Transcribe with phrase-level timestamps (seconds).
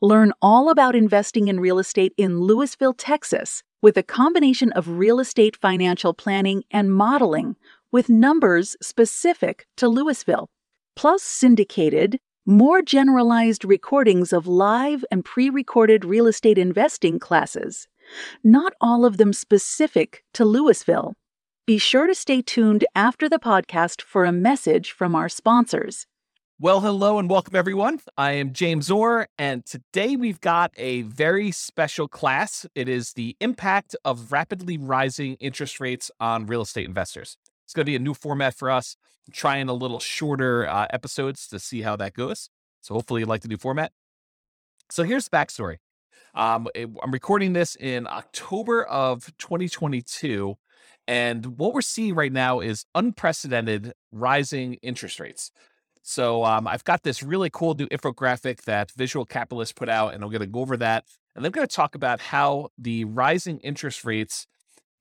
[0.00, 5.18] Learn all about investing in real estate in Lewisville, Texas, with a combination of real
[5.18, 7.56] estate financial planning and modeling
[7.90, 10.46] with numbers specific to Lewisville,
[10.94, 17.88] plus syndicated, more generalized recordings of live and pre recorded real estate investing classes,
[18.44, 21.14] not all of them specific to Lewisville.
[21.66, 26.06] Be sure to stay tuned after the podcast for a message from our sponsors.
[26.60, 28.00] Well, hello and welcome everyone.
[28.16, 32.66] I am James Orr, and today we've got a very special class.
[32.74, 37.36] It is the impact of rapidly rising interest rates on real estate investors.
[37.64, 38.96] It's going to be a new format for us.
[39.28, 42.50] I'm trying a little shorter uh, episodes to see how that goes.
[42.80, 43.92] So hopefully you like the new format.
[44.90, 45.76] So here's the backstory.
[46.34, 50.56] Um, I'm recording this in October of 2022.
[51.06, 55.52] And what we're seeing right now is unprecedented rising interest rates.
[56.08, 60.24] So um, I've got this really cool new infographic that Visual Capitalist put out, and
[60.24, 61.04] I'm going to go over that.
[61.36, 64.46] And I'm going to talk about how the rising interest rates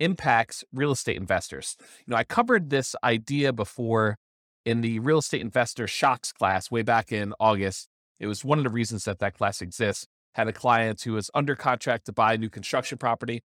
[0.01, 1.77] impacts real estate investors.
[2.05, 4.17] You know, I covered this idea before
[4.65, 7.87] in the real estate investor shocks class way back in August.
[8.19, 10.07] It was one of the reasons that that class exists.
[10.35, 13.43] Had a client who was under contract to buy a new construction property.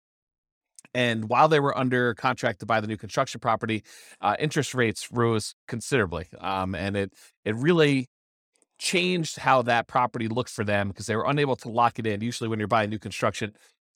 [0.95, 3.83] And while they were under contract to buy the new construction property,
[4.21, 7.11] uh, interest rates rose considerably, um, and it
[7.43, 8.07] it really
[8.79, 12.21] changed how that property looked for them because they were unable to lock it in.
[12.21, 13.51] Usually, when you're buying new construction,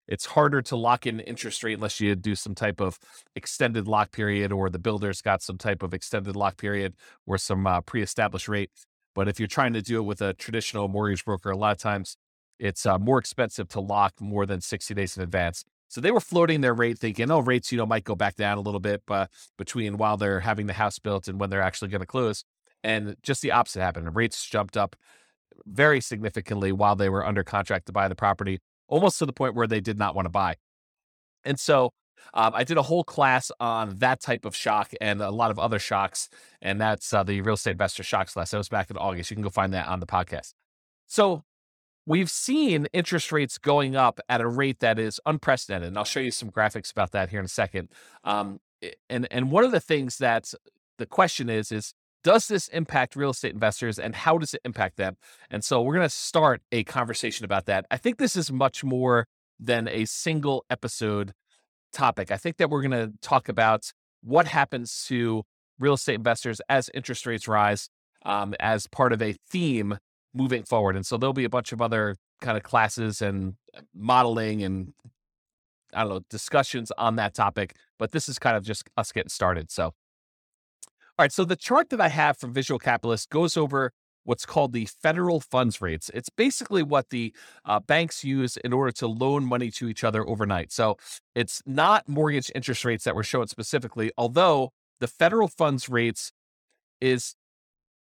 [0.09, 2.99] it's harder to lock in interest rate unless you do some type of
[3.33, 7.65] extended lock period or the builder's got some type of extended lock period or some
[7.65, 8.71] uh, pre-established rate.
[9.15, 11.77] But if you're trying to do it with a traditional mortgage broker, a lot of
[11.77, 12.17] times
[12.59, 15.63] it's uh, more expensive to lock more than 60 days in advance.
[15.89, 18.57] So they were floating their rate, thinking, oh, rates, you know, might go back down
[18.57, 21.89] a little bit, but between while they're having the house built and when they're actually
[21.89, 22.45] going to close.
[22.83, 24.15] And just the opposite happened.
[24.15, 24.95] Rates jumped up
[25.65, 29.55] very significantly while they were under contract to buy the property, almost to the point
[29.55, 30.55] where they did not want to buy.
[31.43, 31.91] And so
[32.33, 35.57] um, I did a whole class on that type of shock and a lot of
[35.57, 36.29] other shocks.
[36.61, 38.51] And that's uh, the real estate investor shocks class.
[38.51, 39.31] That was back in August.
[39.31, 40.53] You can go find that on the podcast.
[41.07, 41.43] So
[42.09, 45.89] we've seen interest rates going up at a rate that is unprecedented.
[45.89, 47.89] And I'll show you some graphics about that here in a second.
[48.23, 48.59] Um,
[49.09, 50.51] and and one of the things that
[50.97, 51.93] the question is is
[52.23, 55.15] does this impact real estate investors and how does it impact them?
[55.49, 57.85] And so we're going to start a conversation about that.
[57.89, 59.27] I think this is much more
[59.57, 61.33] than a single episode
[61.93, 62.31] topic.
[62.31, 65.43] I think that we're going to talk about what happens to
[65.79, 67.89] real estate investors as interest rates rise
[68.25, 69.97] um, as part of a theme
[70.33, 70.95] moving forward.
[70.95, 74.93] And so there'll be a bunch of other kind of classes and uh, modeling and
[75.93, 79.29] I don't know, discussions on that topic, but this is kind of just us getting
[79.29, 79.71] started.
[79.71, 79.93] So, all
[81.17, 81.31] right.
[81.31, 83.91] So the chart that I have from Visual Capitalist goes over
[84.23, 86.11] what's called the federal funds rates.
[86.13, 87.33] It's basically what the
[87.65, 90.71] uh, banks use in order to loan money to each other overnight.
[90.71, 90.97] So
[91.33, 96.31] it's not mortgage interest rates that were shown specifically, although the federal funds rates
[97.01, 97.35] is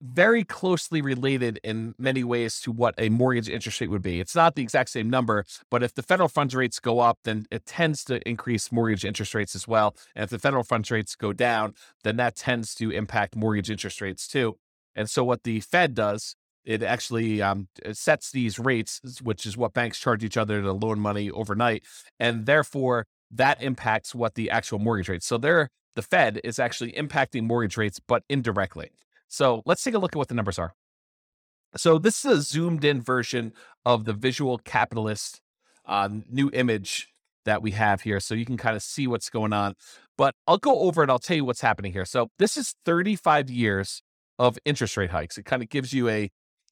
[0.02, 4.20] very closely related in many ways to what a mortgage interest rate would be.
[4.20, 7.46] It's not the exact same number, but if the federal funds rates go up, then
[7.52, 9.96] it tends to increase mortgage interest rates as well.
[10.16, 11.74] And if the federal funds rates go down,
[12.04, 14.58] then that tends to impact mortgage interest rates too.
[14.96, 19.74] And so what the Fed does, it actually um, sets these rates, which is what
[19.74, 21.84] banks charge each other to loan money overnight,
[22.20, 25.26] and therefore that impacts what the actual mortgage rates.
[25.26, 28.92] So there, the Fed is actually impacting mortgage rates, but indirectly.
[29.30, 30.74] So let's take a look at what the numbers are.
[31.78, 33.54] So this is a zoomed in version
[33.86, 35.40] of the visual capitalist
[35.86, 37.08] uh, new image
[37.46, 38.20] that we have here.
[38.20, 39.76] So you can kind of see what's going on.
[40.18, 42.06] But I'll go over and I'll tell you what's happening here.
[42.06, 44.02] So this is 35 years
[44.38, 45.38] of interest rate hikes.
[45.38, 46.30] It kind of gives you a,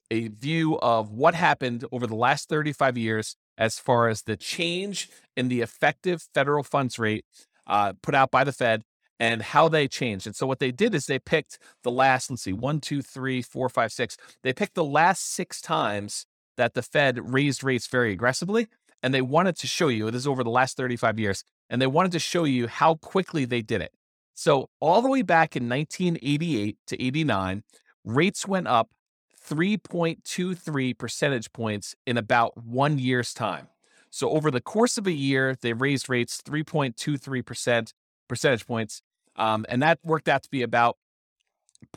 [0.09, 5.09] a view of what happened over the last 35 years as far as the change
[5.35, 7.25] in the effective federal funds rate
[7.67, 8.83] uh, put out by the Fed
[9.19, 10.27] and how they changed.
[10.27, 13.41] And so what they did is they picked the last, let's see, one, two, three,
[13.41, 14.17] four, five, six.
[14.43, 16.25] They picked the last six times
[16.55, 18.67] that the Fed raised rates very aggressively.
[19.03, 21.87] And they wanted to show you, this is over the last 35 years, and they
[21.87, 23.91] wanted to show you how quickly they did it.
[24.33, 27.63] So all the way back in 1988 to 89,
[28.03, 28.89] rates went up
[29.47, 33.67] 3.23 percentage points in about one year's time.
[34.09, 37.93] So over the course of a year, they raised rates 3.23%
[38.27, 39.01] percentage points.
[39.37, 40.97] Um, and that worked out to be about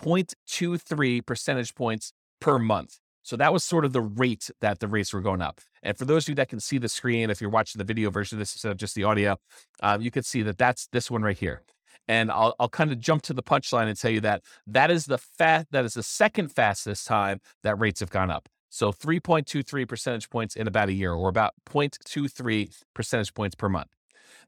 [0.00, 2.98] 0.23 percentage points per month.
[3.22, 5.60] So that was sort of the rate that the rates were going up.
[5.82, 8.10] And for those of you that can see the screen, if you're watching the video
[8.10, 9.36] version of this instead of just the audio,
[9.82, 11.62] um, you can see that that's this one right here.
[12.08, 15.06] And I'll, I'll kind of jump to the punchline and tell you that that is
[15.06, 18.48] the fat that is the second fastest time that rates have gone up.
[18.68, 23.90] So 3.23 percentage points in about a year, or about 0.23 percentage points per month.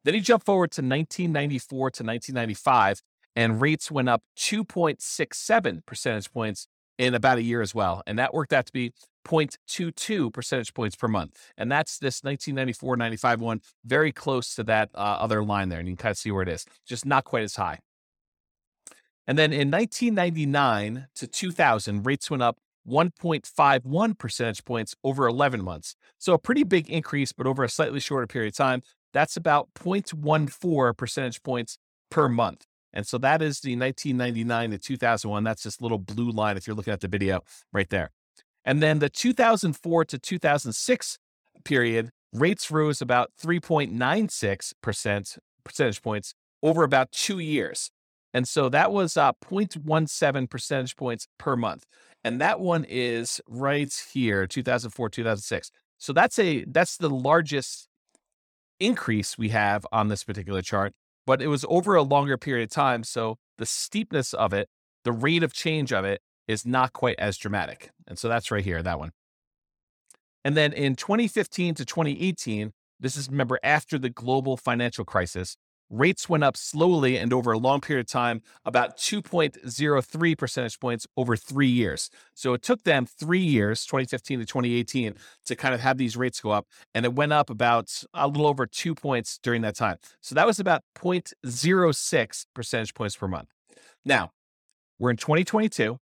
[0.05, 3.03] Then he jumped forward to 1994 to 1995,
[3.37, 6.67] and rates went up 2.67 percentage points
[6.99, 8.03] in about a year as well.
[8.07, 8.93] And that worked out to be
[9.27, 11.53] 0.22 percentage points per month.
[11.57, 15.79] And that's this 1994 95 one, very close to that uh, other line there.
[15.79, 17.79] And you can kind of see where it is, just not quite as high.
[19.27, 22.59] And then in 1999 to 2000, rates went up
[22.89, 25.95] 1.51 percentage points over 11 months.
[26.19, 28.83] So a pretty big increase, but over a slightly shorter period of time.
[29.13, 31.79] That's about 0.14 percentage points
[32.11, 32.65] per month.
[32.93, 35.45] And so that is the 1999 to 2001.
[35.45, 37.41] That's this little blue line if you're looking at the video
[37.73, 38.11] right there.
[38.65, 41.19] And then the 2004 to 2006
[41.65, 47.91] period, rates rose about 3.96% percentage points over about two years.
[48.35, 51.85] And so that was uh, 0.17 percentage points per month.
[52.25, 55.71] And that one is right here, 2004, 2006.
[55.99, 57.89] So that's a that's the largest
[58.83, 60.95] increase we have on this particular chart
[61.27, 63.05] but it was over a longer period of time.
[63.05, 64.69] So the steepness of it,
[65.05, 67.91] the rate of change of it is not quite as dramatic.
[68.07, 69.13] And so that's right here, that one.
[70.45, 75.57] And then in 2015 to 2018, this is remember after the global financial crisis,
[75.93, 81.07] rates went up slowly and over a long period of time, about 2.03 percentage points
[81.17, 82.11] over three years.
[82.35, 85.15] So it took them three years, 2015 to 2018,
[85.47, 86.67] to kind of have these rates go up.
[86.95, 89.99] And it went up about a little over two points during that time.
[90.21, 93.51] So that was about 0.06 percentage points per month.
[94.05, 94.31] Now,
[94.99, 95.99] we're in 2022,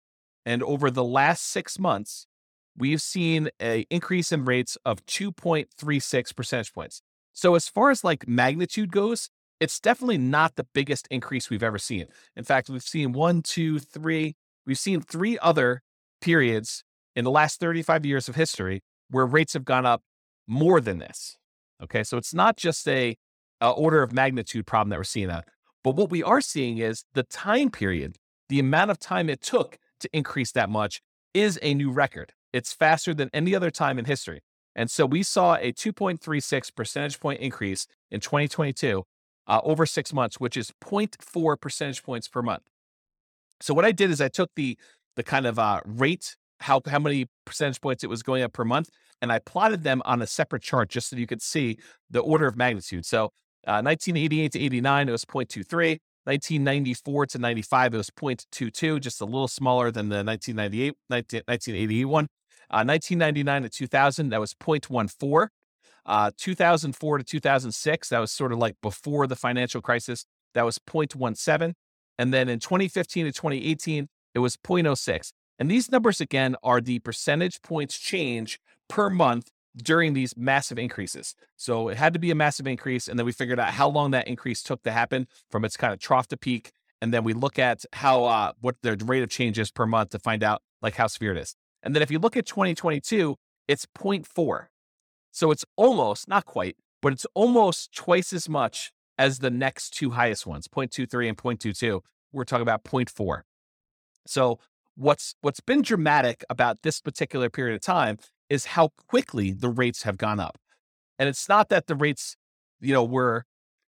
[0.45, 2.28] and over the last six months,
[2.75, 7.01] we've seen an increase in rates of 2.36 percentage points.
[7.34, 11.77] So as far as like magnitude goes, it's definitely not the biggest increase we've ever
[11.77, 12.06] seen.
[12.36, 15.81] In fact, we've seen one, two, three, we've seen three other
[16.21, 16.83] periods
[17.15, 20.01] in the last 35 years of history where rates have gone up
[20.48, 21.38] more than this.
[21.81, 23.15] Okay, so it's not just a,
[23.62, 25.45] a order of magnitude problem that we're seeing that.
[25.83, 28.18] But what we are seeing is the time period,
[28.50, 31.01] the amount of time it took to increase that much
[31.33, 32.33] is a new record.
[32.53, 34.42] It's faster than any other time in history.
[34.75, 39.03] And so we saw a 2.36 percentage point increase in 2022
[39.48, 42.64] uh, over six months, which is 0.4 percentage points per month.
[43.62, 44.78] So what I did is I took the
[45.16, 48.66] the kind of uh, rate, how how many percentage points it was going up per
[48.66, 48.90] month,
[49.22, 51.78] and I plotted them on a separate chart just so you could see
[52.10, 53.06] the order of magnitude.
[53.06, 53.26] So
[53.66, 56.00] uh, 1988 to 89, it was 0.23.
[56.28, 62.28] 1994 to 95, it was 0.22, just a little smaller than the 1998, 1988 one.
[62.70, 65.48] Uh, 1999 to 2000, that was 0.14.
[66.07, 70.80] Uh, 2004 to 2006, that was sort of like before the financial crisis, that was
[70.80, 71.74] 0.17.
[72.18, 75.31] And then in 2015 to 2018, it was 0.06.
[75.59, 81.36] And these numbers, again, are the percentage points change per month during these massive increases.
[81.56, 83.07] So it had to be a massive increase.
[83.07, 85.93] And then we figured out how long that increase took to happen from its kind
[85.93, 86.72] of trough to peak.
[87.01, 90.12] And then we look at how, uh, what the rate of change is per month
[90.12, 91.55] to find out like how severe it is.
[91.84, 93.36] And then if you look at 2022,
[93.67, 94.67] it's 0.4.
[95.38, 100.10] So it's almost, not quite, but it's almost twice as much as the next two
[100.10, 102.01] highest ones, 0.23 and 0.22.
[102.32, 103.41] We're talking about 0.4.
[104.25, 104.58] So
[104.96, 108.17] what's what's been dramatic about this particular period of time
[108.50, 110.58] is how quickly the rates have gone up.
[111.20, 112.36] And it's not that the rates,
[112.82, 113.46] you know, were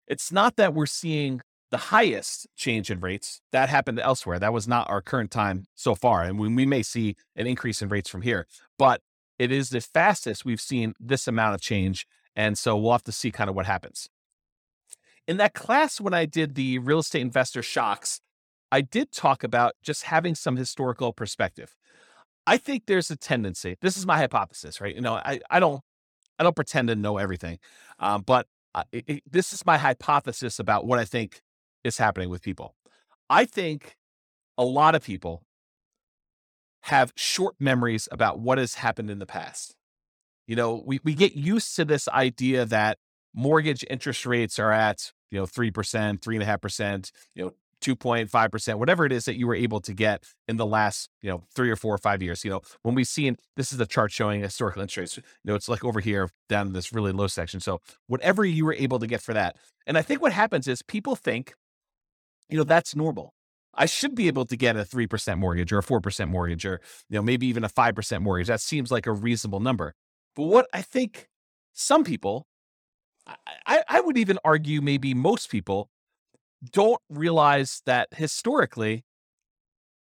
[0.08, 4.38] it's not that we're seeing the highest change in rates that happened elsewhere.
[4.38, 6.22] That was not our current time so far.
[6.22, 8.46] And we, we may see an increase in rates from here.
[8.78, 9.02] But
[9.42, 12.06] it is the fastest we've seen this amount of change.
[12.36, 14.08] And so we'll have to see kind of what happens.
[15.28, 18.22] In that class, when I did the real estate investor shocks,
[18.72, 21.76] I did talk about just having some historical perspective.
[22.46, 23.78] I think there's a tendency.
[23.82, 24.94] This is my hypothesis, right?
[24.94, 25.82] You know, I, I don't
[26.38, 27.58] I don't pretend to know everything,
[28.00, 31.42] um, but uh, it, it, this is my hypothesis about what I think
[31.84, 32.76] is happening with people.
[33.30, 33.96] I think
[34.58, 35.44] a lot of people
[36.84, 39.76] have short memories about what has happened in the past.
[40.48, 42.98] You know, we, we get used to this idea that
[43.34, 49.26] mortgage interest rates are at, you know, 3%, 3.5%, you know, 2.5%, whatever it is
[49.26, 51.98] that you were able to get in the last, you know, three or four or
[51.98, 52.44] five years.
[52.44, 55.56] You know, when we've seen this is a chart showing historical interest rates, you know,
[55.56, 57.60] it's like over here down this really low section.
[57.60, 59.58] So whatever you were able to get for that.
[59.88, 61.56] And I think what happens is people think,
[62.50, 63.34] you know, that's normal.
[63.74, 67.16] I should be able to get a 3% mortgage or a 4% mortgage or, you
[67.16, 68.48] know, maybe even a 5% mortgage.
[68.48, 69.94] That seems like a reasonable number.
[70.36, 71.30] But what I think
[71.74, 72.48] some people,
[73.66, 75.90] I, I would even argue maybe most people
[76.72, 79.04] don't realize that historically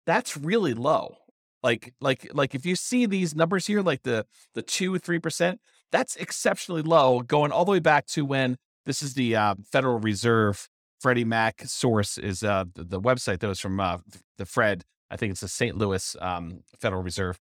[0.07, 1.17] that's really low.
[1.63, 5.59] Like, like, like if you see these numbers here, like the, the two, 3%,
[5.93, 9.99] that's exceptionally low going all the way back to when this is the uh, Federal
[9.99, 10.69] Reserve
[11.01, 13.99] Freddie Mac source is uh, the, the website that was from uh,
[14.37, 14.85] the Fred.
[15.11, 15.77] I think it's the St.
[15.77, 17.41] Louis um, Federal Reserve.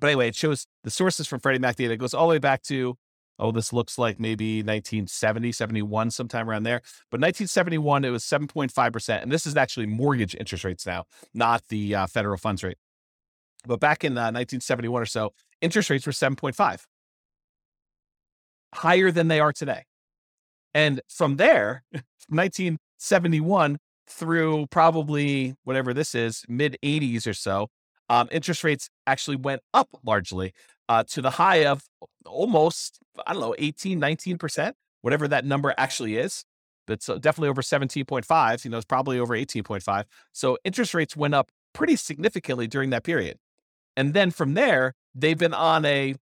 [0.00, 1.92] But anyway, it shows the sources from Freddie Mac data.
[1.92, 2.96] It goes all the way back to,
[3.38, 6.80] oh, this looks like maybe 1970, 71, sometime around there.
[7.10, 9.22] But 1971, it was 7.5%.
[9.22, 12.78] And this is actually mortgage interest rates now, not the uh, federal funds rate.
[13.66, 16.84] But back in uh, 1971 or so, interest rates were 7.5,
[18.74, 19.84] higher than they are today.
[20.74, 21.84] And from there,
[22.28, 27.68] 1971 through probably whatever this is, mid 80s or so,
[28.08, 30.52] um, interest rates actually went up largely
[30.88, 31.84] uh, to the high of
[32.26, 36.44] almost, I don't know, 18, 19%, whatever that number actually is.
[36.86, 38.64] But uh, definitely over 17.5.
[38.64, 40.04] You know, it's probably over 18.5.
[40.32, 43.38] So interest rates went up pretty significantly during that period.
[43.96, 46.16] And then from there, they've been on a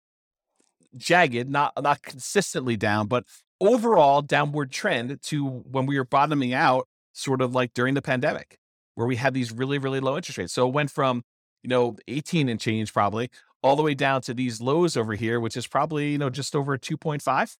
[0.95, 3.25] jagged, not not consistently down, but
[3.59, 8.57] overall downward trend to when we were bottoming out, sort of like during the pandemic,
[8.95, 10.53] where we had these really, really low interest rates.
[10.53, 11.23] So it went from,
[11.63, 13.29] you know, 18 and change probably
[13.63, 16.55] all the way down to these lows over here, which is probably, you know, just
[16.55, 17.57] over 2.5,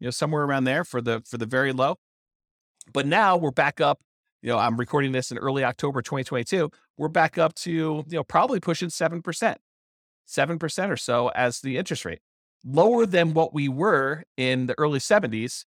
[0.00, 1.96] you know, somewhere around there for the for the very low.
[2.92, 4.00] But now we're back up.
[4.42, 6.70] You know, I'm recording this in early October 2022.
[6.96, 9.56] We're back up to, you know, probably pushing 7%,
[10.28, 12.20] 7% or so as the interest rate
[12.64, 15.64] lower than what we were in the early 70s,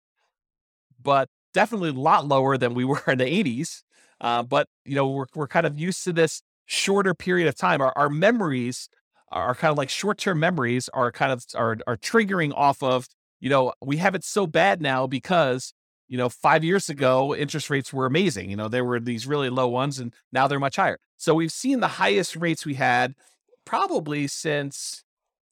[1.02, 3.82] but definitely a lot lower than we were in the 80s.
[4.20, 7.80] Uh, but you know, we're we're kind of used to this shorter period of time.
[7.80, 8.88] Our our memories
[9.32, 13.06] are kind of like short-term memories are kind of are are triggering off of,
[13.40, 15.72] you know, we have it so bad now because
[16.08, 18.50] you know, five years ago, interest rates were amazing.
[18.50, 20.98] You know, there were these really low ones and now they're much higher.
[21.16, 23.14] So we've seen the highest rates we had
[23.64, 25.04] probably since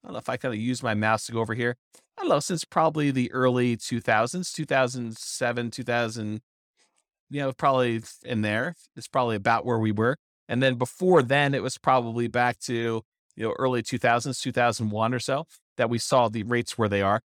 [0.02, 1.76] I don't know if I kind of use my mouse to go over here.
[2.17, 6.40] I don't know, since probably the early 2000s, 2007, 2000,
[7.31, 8.75] you know, probably in there.
[8.97, 10.17] It's probably about where we were.
[10.49, 13.02] And then before then, it was probably back to,
[13.37, 17.21] you know, early 2000s, 2001 or so that we saw the rates where they are.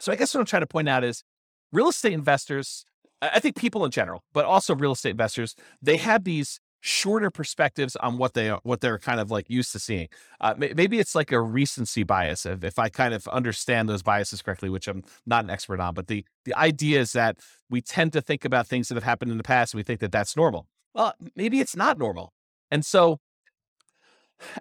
[0.00, 1.24] So I guess what I'm trying to point out is
[1.72, 2.84] real estate investors,
[3.20, 7.96] I think people in general, but also real estate investors, they have these shorter perspectives
[7.96, 10.08] on what they are, what they're kind of like used to seeing.
[10.40, 14.42] Uh, maybe it's like a recency bias if, if I kind of understand those biases
[14.42, 15.94] correctly, which I'm not an expert on.
[15.94, 19.30] But the the idea is that we tend to think about things that have happened
[19.30, 20.66] in the past, and we think that that's normal.
[20.94, 22.32] Well, maybe it's not normal.
[22.70, 23.18] And so,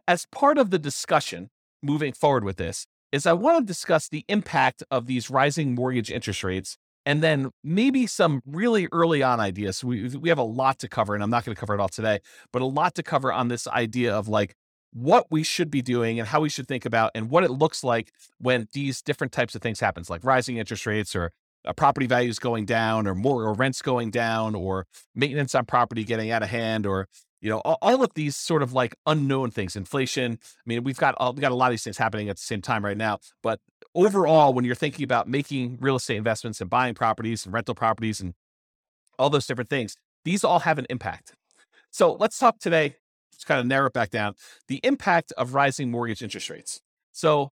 [0.07, 1.49] as part of the discussion
[1.81, 6.11] moving forward with this, is I want to discuss the impact of these rising mortgage
[6.11, 9.81] interest rates and then maybe some really early on ideas.
[9.81, 11.87] We we have a lot to cover, and I'm not going to cover it all
[11.87, 12.19] today,
[12.51, 14.55] but a lot to cover on this idea of like
[14.91, 17.81] what we should be doing and how we should think about and what it looks
[17.81, 21.31] like when these different types of things happens, like rising interest rates or
[21.63, 24.85] uh, property values going down or more or rents going down or
[25.15, 27.07] maintenance on property getting out of hand or
[27.39, 30.97] you know all, all, of these sort of like unknown things inflation i mean we've
[30.97, 32.97] got all, we got a lot of these things happening at the same time right
[32.97, 33.59] now but
[33.97, 38.21] overall, when you're thinking about making real estate investments and buying properties and rental properties
[38.21, 38.33] and
[39.17, 41.33] all those different things, these all have an impact.
[41.91, 42.95] So let's talk today,
[43.33, 44.35] just kind of narrow it back down,
[44.67, 46.79] the impact of rising mortgage interest rates.
[47.11, 47.49] So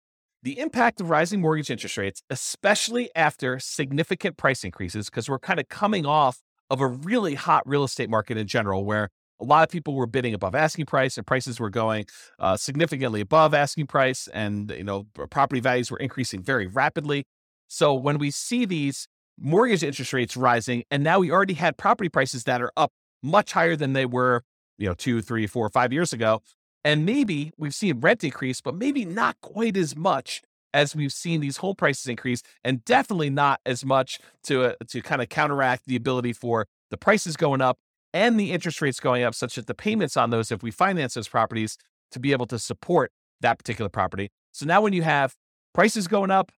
[0.41, 5.59] the impact of rising mortgage interest rates, especially after significant price increases, because we're kind
[5.59, 9.63] of coming off of a really hot real estate market in general, where a lot
[9.63, 12.05] of people were bidding above asking price and prices were going
[12.39, 17.25] uh, significantly above asking price and you know property values were increasing very rapidly.
[17.67, 19.07] So when we see these
[19.39, 22.91] mortgage interest rates rising and now we already had property prices that are up
[23.23, 24.43] much higher than they were
[24.77, 26.41] you know two three four five years ago
[26.83, 30.41] and maybe we've seen rent increase but maybe not quite as much
[30.73, 35.01] as we've seen these home prices increase and definitely not as much to uh, to
[35.01, 37.77] kind of counteract the ability for the prices going up
[38.13, 41.13] and the interest rates going up, such that the payments on those, if we finance
[41.13, 41.77] those properties,
[42.11, 43.11] to be able to support
[43.41, 44.31] that particular property.
[44.51, 45.35] So now when you have
[45.73, 46.51] prices going up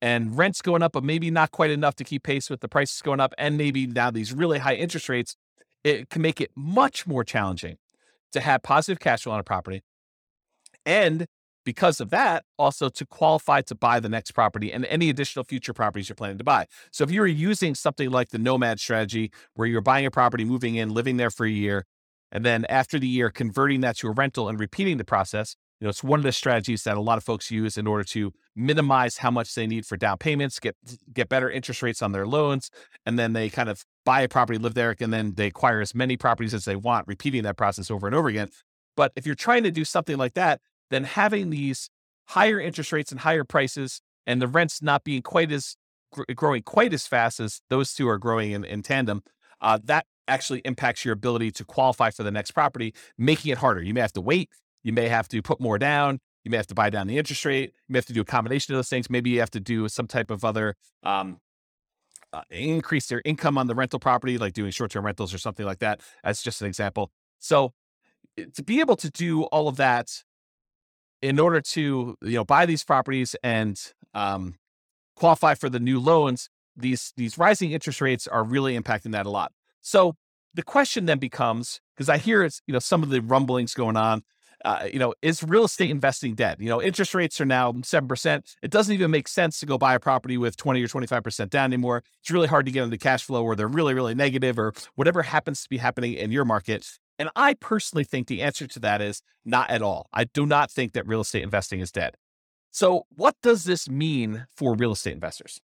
[0.00, 3.00] and rents going up, but maybe not quite enough to keep pace with the prices
[3.02, 5.34] going up, and maybe now these really high interest rates,
[5.82, 7.78] it can make it much more challenging
[8.32, 9.82] to have positive cash flow on a property.
[10.84, 11.26] And
[11.68, 15.74] because of that, also to qualify to buy the next property and any additional future
[15.74, 16.64] properties you're planning to buy.
[16.90, 20.46] So if you were using something like the nomad strategy, where you're buying a property,
[20.46, 21.84] moving in, living there for a year,
[22.32, 25.84] and then after the year, converting that to a rental and repeating the process, you
[25.84, 28.32] know, it's one of the strategies that a lot of folks use in order to
[28.56, 30.74] minimize how much they need for down payments, get
[31.12, 32.70] get better interest rates on their loans,
[33.04, 35.94] and then they kind of buy a property, live there, and then they acquire as
[35.94, 38.48] many properties as they want, repeating that process over and over again.
[38.96, 41.90] But if you're trying to do something like that, then having these
[42.28, 45.76] higher interest rates and higher prices and the rents not being quite as
[46.34, 49.22] growing quite as fast as those two are growing in, in tandem,
[49.60, 53.82] uh, that actually impacts your ability to qualify for the next property, making it harder.
[53.82, 54.50] You may have to wait.
[54.82, 56.20] You may have to put more down.
[56.44, 57.72] You may have to buy down the interest rate.
[57.88, 59.10] You may have to do a combination of those things.
[59.10, 61.38] Maybe you have to do some type of other um,
[62.32, 65.66] uh, increase their income on the rental property, like doing short term rentals or something
[65.66, 66.00] like that.
[66.22, 67.10] As just an example.
[67.38, 67.72] So
[68.38, 70.08] eh, to be able to do all of that
[71.22, 73.80] in order to you know buy these properties and
[74.14, 74.54] um,
[75.16, 79.30] qualify for the new loans, these these rising interest rates are really impacting that a
[79.30, 79.52] lot.
[79.80, 80.14] So
[80.54, 83.96] the question then becomes because I hear it's you know some of the rumblings going
[83.96, 84.22] on.
[84.64, 86.56] Uh, you know, is real estate investing dead?
[86.58, 88.56] You know, interest rates are now seven percent.
[88.60, 91.22] It doesn't even make sense to go buy a property with twenty or twenty five
[91.22, 92.02] percent down anymore.
[92.20, 95.22] It's really hard to get into cash flow, or they're really, really negative, or whatever
[95.22, 96.98] happens to be happening in your market.
[97.18, 100.08] And I personally think the answer to that is not at all.
[100.12, 102.14] I do not think that real estate investing is dead.
[102.70, 105.60] So, what does this mean for real estate investors?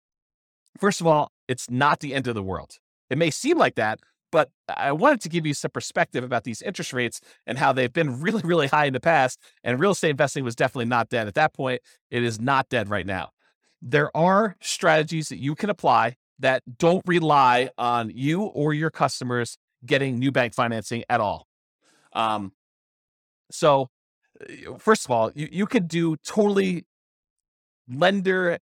[0.78, 2.78] First of all, it's not the end of the world.
[3.10, 4.00] It may seem like that,
[4.32, 7.92] but I wanted to give you some perspective about these interest rates and how they've
[7.92, 9.40] been really, really high in the past.
[9.64, 11.82] And real estate investing was definitely not dead at that point.
[12.12, 13.30] It is not dead right now.
[13.82, 19.58] There are strategies that you can apply that don't rely on you or your customers
[19.86, 21.48] getting new bank financing at all.
[22.14, 22.54] Um,
[23.52, 23.90] so,
[24.42, 26.86] uh, first of all, you, you could do totally
[27.88, 28.60] lender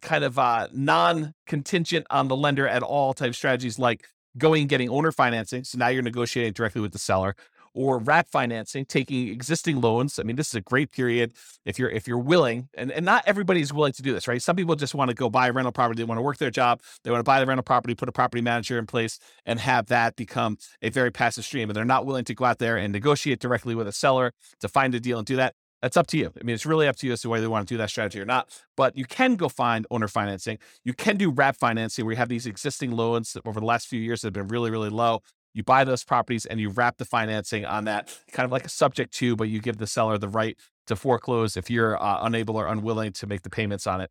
[0.00, 4.06] kind of uh, non contingent on the lender at all type strategies like
[4.38, 5.64] going and getting owner financing.
[5.64, 7.34] So now you're negotiating directly with the seller
[7.74, 10.18] or wrap financing, taking existing loans.
[10.18, 13.22] I mean, this is a great period if you're if you're willing, and, and not
[13.26, 14.42] everybody's willing to do this, right?
[14.42, 16.50] Some people just want to go buy a rental property, they want to work their
[16.50, 19.60] job, they want to buy the rental property, put a property manager in place, and
[19.60, 21.68] have that become a very passive stream.
[21.70, 24.68] And they're not willing to go out there and negotiate directly with a seller to
[24.68, 25.54] find a deal and do that.
[25.82, 26.30] That's up to you.
[26.38, 27.88] I mean, it's really up to you as to whether you want to do that
[27.88, 28.50] strategy or not.
[28.76, 30.58] But you can go find owner financing.
[30.84, 34.00] You can do wrap financing where you have these existing loans over the last few
[34.00, 35.22] years that have been really, really low.
[35.52, 38.68] You buy those properties and you wrap the financing on that, kind of like a
[38.68, 42.56] subject to, but you give the seller the right to foreclose if you're uh, unable
[42.56, 44.10] or unwilling to make the payments on it.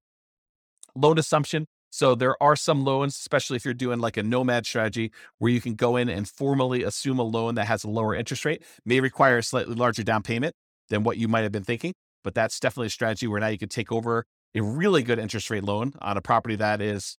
[0.96, 1.66] Loan assumption.
[1.92, 5.60] So there are some loans, especially if you're doing like a nomad strategy, where you
[5.60, 9.00] can go in and formally assume a loan that has a lower interest rate, may
[9.00, 10.56] require a slightly larger down payment
[10.90, 11.94] than what you might have been thinking.
[12.24, 15.50] But that's definitely a strategy where now you could take over a really good interest
[15.50, 17.18] rate loan on a property that is,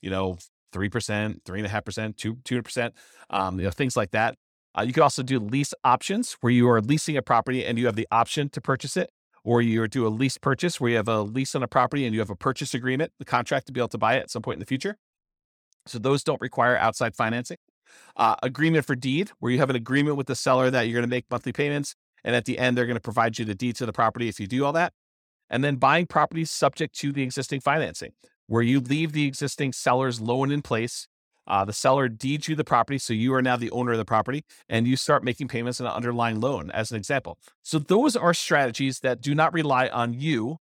[0.00, 0.38] you know,
[0.72, 2.94] three percent, three and a half percent, two two percent,
[3.30, 4.36] um, you know, things like that.
[4.76, 7.86] Uh, you can also do lease options where you are leasing a property and you
[7.86, 9.10] have the option to purchase it,
[9.44, 12.14] or you do a lease purchase where you have a lease on a property and
[12.14, 14.42] you have a purchase agreement, the contract to be able to buy it at some
[14.42, 14.96] point in the future.
[15.86, 17.58] So those don't require outside financing.
[18.16, 21.02] Uh, agreement for deed, where you have an agreement with the seller that you're going
[21.02, 23.76] to make monthly payments, and at the end they're going to provide you the deed
[23.76, 24.92] to the property if you do all that.
[25.50, 28.12] And then buying properties subject to the existing financing
[28.52, 31.08] where you leave the existing seller's loan in place.
[31.46, 34.04] Uh, the seller deeds you the property, so you are now the owner of the
[34.04, 37.38] property, and you start making payments on an underlying loan, as an example.
[37.62, 40.58] So, those are strategies that do not rely on you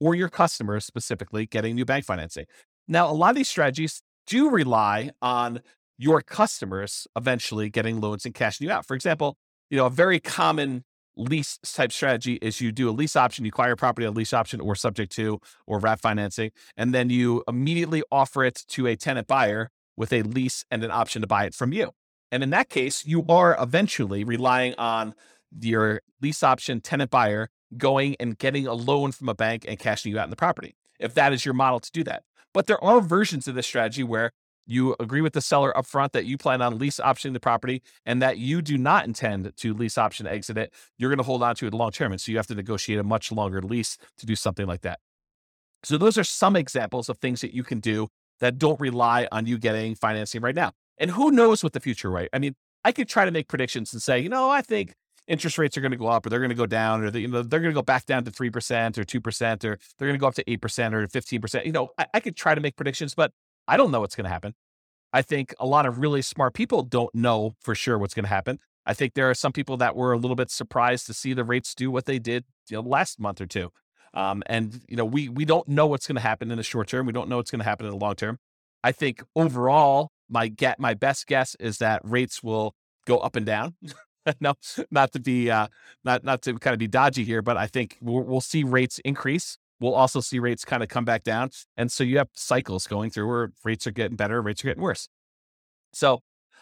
[0.00, 2.44] or your customers specifically getting new bank financing.
[2.86, 5.62] Now, a lot of these strategies do rely on
[5.96, 8.86] your customers eventually getting loans and cashing you out.
[8.86, 9.38] For example,
[9.70, 10.84] you know, a very common
[11.16, 14.32] lease type strategy is you do a lease option, you acquire a property a lease
[14.32, 18.96] option or subject to or wrap financing, and then you immediately offer it to a
[18.96, 21.90] tenant buyer with a lease and an option to buy it from you.
[22.32, 25.14] And in that case, you are eventually relying on
[25.60, 30.12] your lease option tenant buyer going and getting a loan from a bank and cashing
[30.12, 32.22] you out in the property, if that is your model to do that.
[32.52, 34.30] But there are versions of this strategy where
[34.66, 38.22] you agree with the seller upfront that you plan on lease optioning the property and
[38.22, 41.54] that you do not intend to lease option exit it, you're going to hold on
[41.56, 42.12] to it long term.
[42.12, 45.00] And so you have to negotiate a much longer lease to do something like that.
[45.82, 48.08] So those are some examples of things that you can do
[48.40, 50.72] that don't rely on you getting financing right now.
[50.98, 52.28] And who knows what the future, right?
[52.32, 54.94] I mean, I could try to make predictions and say, you know, I think
[55.26, 57.20] interest rates are going to go up or they're going to go down or they,
[57.20, 60.12] you know they're going to go back down to 3% or 2% or they're going
[60.12, 61.64] to go up to 8% or 15%.
[61.64, 63.32] You know, I, I could try to make predictions, but
[63.66, 64.54] I don't know what's going to happen.
[65.12, 68.28] I think a lot of really smart people don't know for sure what's going to
[68.30, 68.58] happen.
[68.86, 71.44] I think there are some people that were a little bit surprised to see the
[71.44, 73.70] rates do what they did you know, last month or two.
[74.12, 76.88] Um, and you know, we we don't know what's going to happen in the short
[76.88, 77.06] term.
[77.06, 78.38] We don't know what's going to happen in the long term.
[78.82, 82.74] I think overall, my get my best guess is that rates will
[83.06, 83.74] go up and down.
[84.40, 84.54] no,
[84.90, 85.66] not to be uh,
[86.04, 89.00] not not to kind of be dodgy here, but I think we'll, we'll see rates
[89.04, 89.58] increase.
[89.80, 93.10] We'll also see rates kind of come back down, and so you have cycles going
[93.10, 95.08] through where rates are getting better, rates are getting worse.
[95.92, 96.20] So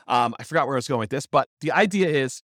[0.08, 2.42] um, I forgot where I was going with this, but the idea is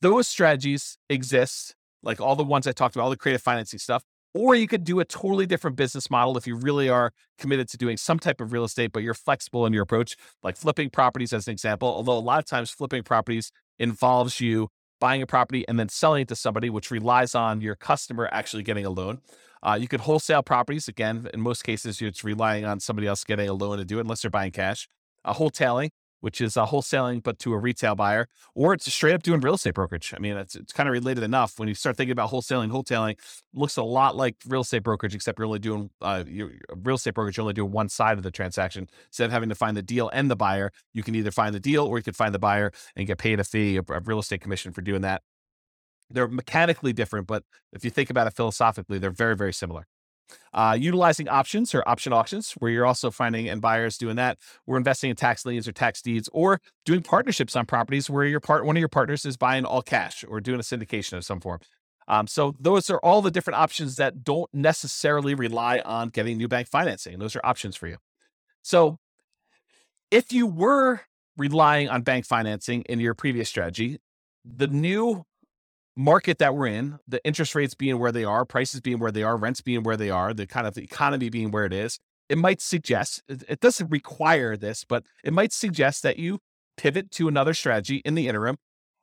[0.00, 4.02] those strategies exist, like all the ones I talked about, all the creative financing stuff.
[4.36, 7.76] Or you could do a totally different business model if you really are committed to
[7.76, 11.32] doing some type of real estate, but you're flexible in your approach, like flipping properties
[11.32, 11.86] as an example.
[11.88, 14.68] Although a lot of times flipping properties involves you
[15.00, 18.62] buying a property and then selling it to somebody, which relies on your customer actually
[18.62, 19.20] getting a loan.
[19.62, 20.88] Uh, you could wholesale properties.
[20.88, 24.02] Again, in most cases, it's relying on somebody else getting a loan to do it,
[24.02, 24.88] unless they're buying cash.
[25.24, 25.90] Uh, wholetailing,
[26.24, 29.56] which is uh, wholesaling but to a retail buyer, or it's straight up doing real
[29.56, 30.14] estate brokerage.
[30.16, 31.58] I mean, it's, it's kind of related enough.
[31.58, 33.18] When you start thinking about wholesaling, wholesaling
[33.52, 37.12] looks a lot like real estate brokerage, except you're only doing uh, you're, real estate
[37.12, 37.36] brokerage.
[37.36, 40.08] You're only doing one side of the transaction instead of having to find the deal
[40.14, 40.72] and the buyer.
[40.94, 43.38] You can either find the deal or you could find the buyer and get paid
[43.38, 45.20] a fee, a, a real estate commission for doing that.
[46.08, 49.86] They're mechanically different, but if you think about it philosophically, they're very, very similar.
[50.52, 54.38] Uh, utilizing options or option auctions, where you're also finding and buyers doing that.
[54.66, 58.40] We're investing in tax liens or tax deeds, or doing partnerships on properties where your
[58.40, 61.40] part one of your partners is buying all cash or doing a syndication of some
[61.40, 61.60] form.
[62.06, 66.48] Um, so those are all the different options that don't necessarily rely on getting new
[66.48, 67.18] bank financing.
[67.18, 67.96] Those are options for you.
[68.62, 68.98] So
[70.10, 71.00] if you were
[71.36, 73.98] relying on bank financing in your previous strategy,
[74.44, 75.24] the new
[75.96, 79.22] market that we're in, the interest rates being where they are, prices being where they
[79.22, 81.98] are, rents being where they are, the kind of the economy being where it is,
[82.28, 86.38] it might suggest, it doesn't require this, but it might suggest that you
[86.76, 88.56] pivot to another strategy in the interim,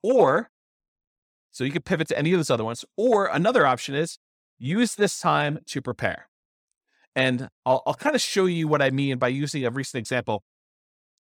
[0.04, 0.49] or
[1.51, 4.17] so you could pivot to any of those other ones, or another option is
[4.58, 6.27] use this time to prepare.
[7.15, 10.43] And I'll, I'll kind of show you what I mean by using a recent example.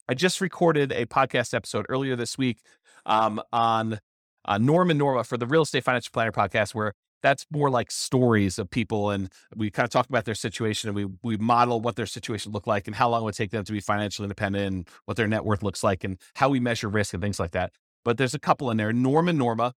[0.09, 2.59] I just recorded a podcast episode earlier this week
[3.07, 4.01] um, on
[4.45, 7.91] uh, Norm and Norma for the Real Estate Financial Planner podcast, where that's more like
[7.91, 11.81] stories of people, and we kind of talk about their situation, and we we model
[11.81, 14.25] what their situation looked like, and how long it would take them to be financially
[14.25, 17.39] independent, and what their net worth looks like, and how we measure risk and things
[17.39, 17.73] like that.
[18.05, 19.75] But there's a couple in there, Norm and Norma,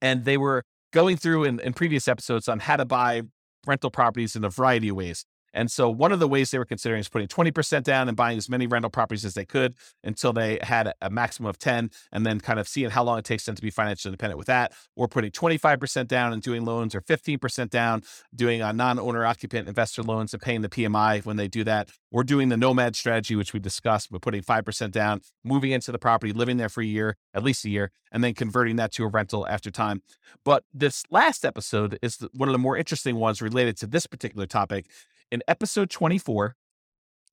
[0.00, 0.62] and they were
[0.92, 3.22] going through in, in previous episodes on how to buy
[3.66, 5.26] rental properties in a variety of ways.
[5.56, 8.36] And so one of the ways they were considering is putting 20% down and buying
[8.36, 12.26] as many rental properties as they could until they had a maximum of 10 and
[12.26, 14.72] then kind of seeing how long it takes them to be financially independent with that
[14.94, 18.02] or putting 25% down and doing loans or 15% down
[18.34, 22.22] doing a non-owner occupant investor loans and paying the PMI when they do that or
[22.22, 26.34] doing the nomad strategy which we discussed but putting 5% down moving into the property
[26.34, 29.08] living there for a year at least a year and then converting that to a
[29.08, 30.02] rental after time.
[30.44, 34.46] But this last episode is one of the more interesting ones related to this particular
[34.46, 34.86] topic
[35.30, 36.56] in episode 24,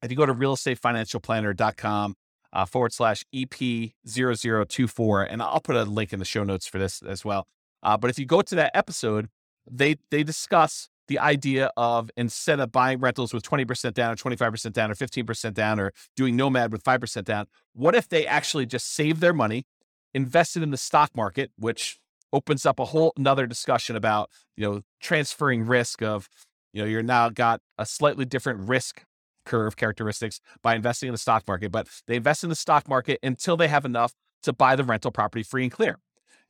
[0.01, 2.15] if you go to realestatefinancialplanner.com
[2.51, 7.01] uh, forward slash EP0024, and I'll put a link in the show notes for this
[7.01, 7.47] as well.
[7.81, 9.29] Uh, but if you go to that episode,
[9.69, 14.71] they they discuss the idea of instead of buying rentals with 20% down or 25%
[14.71, 18.93] down or 15% down or doing nomad with 5% down, what if they actually just
[18.93, 19.65] save their money,
[20.13, 21.99] invested in the stock market, which
[22.31, 26.29] opens up a whole another discussion about, you know, transferring risk of
[26.73, 29.03] you know, you're now got a slightly different risk
[29.45, 33.19] curve characteristics by investing in the stock market, but they invest in the stock market
[33.23, 35.99] until they have enough to buy the rental property free and clear.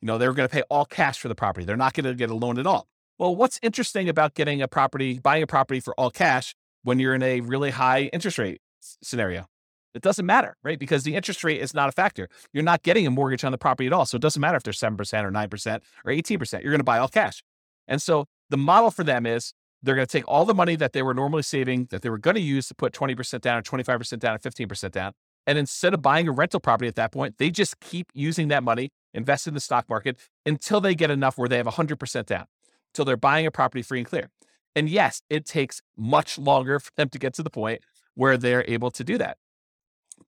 [0.00, 1.64] You know, they're going to pay all cash for the property.
[1.64, 2.88] They're not going to get a loan at all.
[3.18, 7.14] Well, what's interesting about getting a property, buying a property for all cash when you're
[7.14, 9.46] in a really high interest rate scenario?
[9.94, 10.78] It doesn't matter, right?
[10.78, 12.28] Because the interest rate is not a factor.
[12.52, 14.04] You're not getting a mortgage on the property at all.
[14.06, 16.62] So it doesn't matter if they're 7% or 9% or 18%.
[16.62, 17.44] You're going to buy all cash.
[17.86, 19.52] And so the model for them is
[19.84, 22.18] they're going to take all the money that they were normally saving, that they were
[22.18, 25.12] going to use to put 20% down or 25% down or 15% down.
[25.46, 28.62] And instead of buying a rental property at that point, they just keep using that
[28.62, 32.46] money, invest in the stock market until they get enough where they have 100% down,
[32.92, 34.30] until they're buying a property free and clear.
[34.74, 37.82] And yes, it takes much longer for them to get to the point
[38.14, 39.36] where they're able to do that.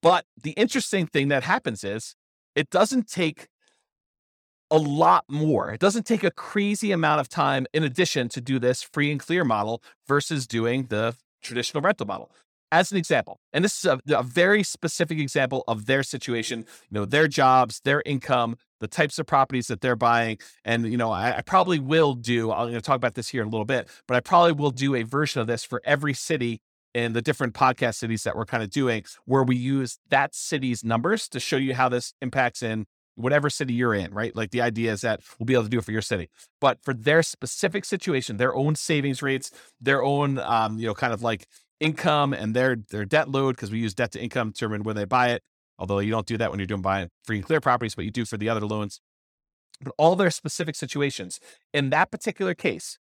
[0.03, 2.15] But the interesting thing that happens is
[2.55, 3.49] it doesn't take
[4.71, 5.71] a lot more.
[5.71, 9.21] It doesn't take a crazy amount of time in addition to do this free and
[9.21, 12.31] clear model versus doing the traditional rental model.
[12.73, 16.95] As an example, and this is a, a, very specific example of their situation, you
[16.99, 20.39] know, their jobs, their income, the types of properties that they're buying.
[20.65, 23.43] And, you know, I, I probably will do, I'm going to talk about this here
[23.43, 26.13] in a little bit, but I probably will do a version of this for every
[26.13, 26.61] city
[26.93, 30.83] in the different podcast cities that we're kind of doing, where we use that city's
[30.83, 34.35] numbers to show you how this impacts in whatever city you're in, right?
[34.37, 36.29] Like the idea is that we'll be able to do it for your city,
[36.61, 39.51] but for their specific situation, their own savings rates,
[39.81, 41.47] their own, um, you know, kind of like
[41.81, 44.97] income and their their debt load, because we use debt to income to determine when
[44.97, 45.43] they buy it.
[45.79, 48.11] Although you don't do that when you're doing buying free and clear properties, but you
[48.11, 49.01] do for the other loans.
[49.81, 51.39] But all their specific situations.
[51.75, 52.99] In that particular case,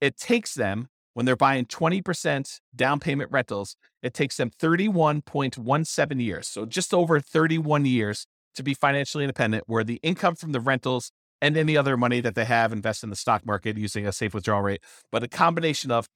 [0.00, 6.46] it takes them when they're buying 20% down payment rentals, it takes them 31.17 years.
[6.46, 11.10] So just over 31 years to be financially independent, where the income from the rentals
[11.40, 14.34] and any other money that they have invest in the stock market using a safe
[14.34, 16.08] withdrawal rate, but a combination of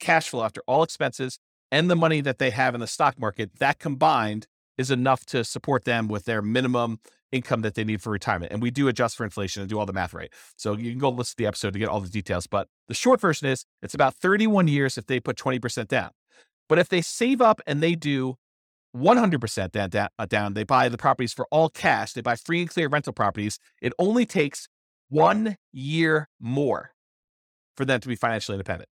[0.00, 1.38] cash flow after all expenses
[1.70, 4.46] and the money that they have in the stock market, that combined
[4.78, 6.98] is enough to support them with their minimum
[7.32, 8.52] income that they need for retirement.
[8.52, 10.32] And we do adjust for inflation and do all the math right.
[10.56, 12.46] So you can go listen to the episode to get all the details.
[12.46, 16.10] But the short version is it's about 31 years if they put 20% down.
[16.68, 18.36] But if they save up and they do
[18.94, 22.60] 100% down, down, uh, down, they buy the properties for all cash, they buy free
[22.60, 24.68] and clear rental properties, it only takes
[25.08, 26.92] one year more
[27.76, 28.88] for them to be financially independent,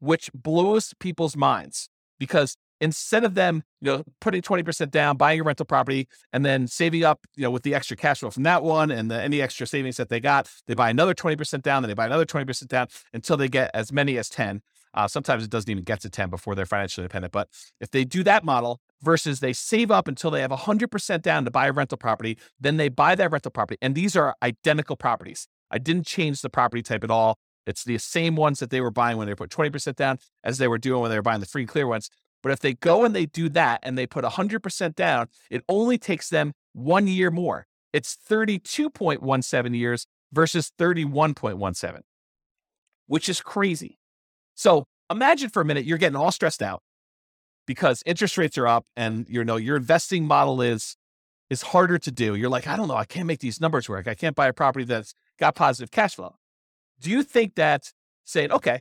[0.00, 5.42] which blows people's minds because instead of them, you know, putting 20% down, buying a
[5.42, 8.62] rental property, and then saving up, you know, with the extra cash flow from that
[8.62, 11.88] one and the, any extra savings that they got, they buy another 20% down, then
[11.88, 14.62] they buy another 20% down until they get as many as 10.
[14.94, 17.32] Uh, sometimes it doesn't even get to 10 before they're financially independent.
[17.32, 17.48] But
[17.80, 21.50] if they do that model versus they save up until they have 100% down to
[21.50, 23.78] buy a rental property, then they buy that rental property.
[23.80, 25.48] And these are identical properties.
[25.70, 27.38] I didn't change the property type at all.
[27.66, 30.68] It's the same ones that they were buying when they put 20% down as they
[30.68, 32.08] were doing when they were buying the free and clear ones.
[32.42, 35.98] But if they go and they do that and they put 100% down, it only
[35.98, 37.66] takes them one year more.
[37.92, 42.00] It's 32.17 years versus 31.17,
[43.06, 43.97] which is crazy.
[44.58, 46.82] So imagine for a minute you're getting all stressed out
[47.64, 50.96] because interest rates are up and you know your investing model is
[51.48, 52.34] is harder to do.
[52.34, 54.08] You're like, I don't know, I can't make these numbers work.
[54.08, 56.34] I can't buy a property that's got positive cash flow.
[57.00, 57.92] Do you think that
[58.24, 58.80] saying, okay,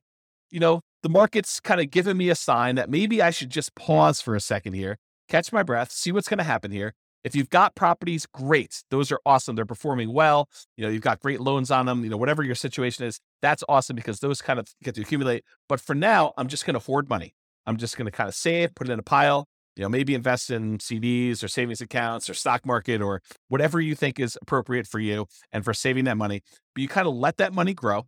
[0.50, 3.76] you know, the market's kind of giving me a sign that maybe I should just
[3.76, 4.98] pause for a second here,
[5.30, 6.96] catch my breath, see what's going to happen here.
[7.28, 8.84] If you've got properties, great.
[8.90, 9.58] Those are awesome.
[9.58, 10.48] They're performing well.
[10.78, 12.06] You know, you've got great loans on them.
[12.06, 15.44] You know, whatever your situation is, that's awesome because those kind of get to accumulate.
[15.68, 17.34] But for now, I'm just going to hoard money.
[17.66, 20.16] I'm just going to kind of save, put it in a pile, you know, maybe
[20.16, 24.88] invest in CDs or savings accounts or stock market or whatever you think is appropriate
[24.88, 26.42] for you and for saving that money.
[26.74, 28.08] But you kind of let that money grow,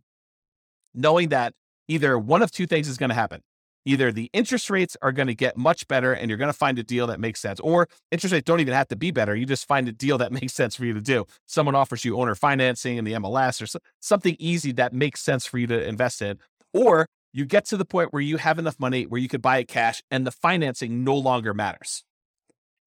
[0.94, 1.52] knowing that
[1.88, 3.42] either one of two things is going to happen.
[3.84, 6.78] Either the interest rates are going to get much better and you're going to find
[6.78, 9.34] a deal that makes sense, or interest rates don't even have to be better.
[9.34, 11.24] You just find a deal that makes sense for you to do.
[11.46, 15.58] Someone offers you owner financing in the MLS or something easy that makes sense for
[15.58, 16.38] you to invest in.
[16.72, 19.58] Or you get to the point where you have enough money where you could buy
[19.58, 22.04] it cash and the financing no longer matters.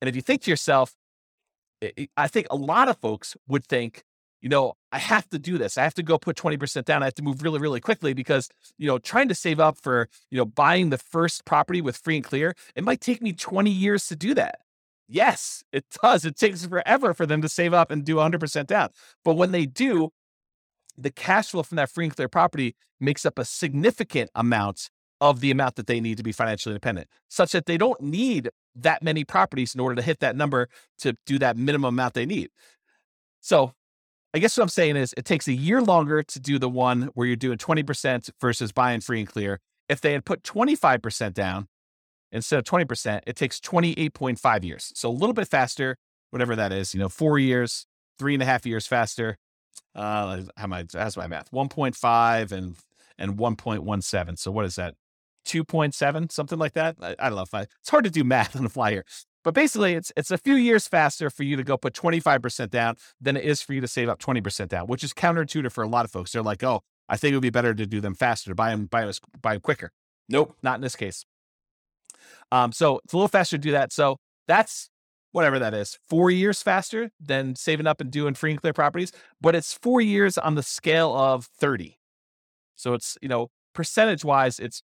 [0.02, 0.94] And if you think to yourself,
[2.18, 4.04] I think a lot of folks would think,
[4.44, 5.78] you know, I have to do this.
[5.78, 7.02] I have to go put 20% down.
[7.02, 10.10] I have to move really, really quickly because, you know, trying to save up for,
[10.30, 13.72] you know, buying the first property with free and clear, it might take me 20
[13.72, 14.60] years to do that.
[15.08, 16.26] Yes, it does.
[16.26, 18.90] It takes forever for them to save up and do 100% down.
[19.24, 20.10] But when they do,
[20.98, 24.90] the cash flow from that free and clear property makes up a significant amount
[25.22, 28.50] of the amount that they need to be financially independent, such that they don't need
[28.76, 30.68] that many properties in order to hit that number
[31.00, 32.50] to do that minimum amount they need.
[33.40, 33.74] So
[34.34, 37.12] I guess what I'm saying is it takes a year longer to do the one
[37.14, 39.60] where you're doing 20% versus buying free and clear.
[39.88, 41.68] If they had put 25% down
[42.32, 44.92] instead of 20%, it takes 28.5 years.
[44.96, 45.98] So a little bit faster,
[46.32, 47.86] whatever that is, you know, four years,
[48.18, 49.38] three and a half years faster.
[49.94, 51.52] Uh, how am I, how's my math?
[51.52, 52.76] 1.5 and,
[53.20, 54.40] and 1.17.
[54.40, 54.96] So what is that?
[55.46, 56.96] 2.7, something like that.
[57.00, 59.06] I, I don't know if I, it's hard to do math on the fly here.
[59.44, 62.96] But basically, it's it's a few years faster for you to go put 25% down
[63.20, 65.88] than it is for you to save up 20% down, which is counterintuitive for a
[65.88, 66.32] lot of folks.
[66.32, 68.86] They're like, oh, I think it would be better to do them faster, buy them,
[68.86, 69.92] buy them, buy them quicker.
[70.30, 71.26] Nope, not in this case.
[72.52, 73.92] Um, so it's a little faster to do that.
[73.92, 74.90] So that's
[75.34, 79.12] whatever that is, four years faster than saving up and doing free and clear properties,
[79.42, 81.98] but it's four years on the scale of 30.
[82.76, 84.84] So it's, you know, percentage wise, it's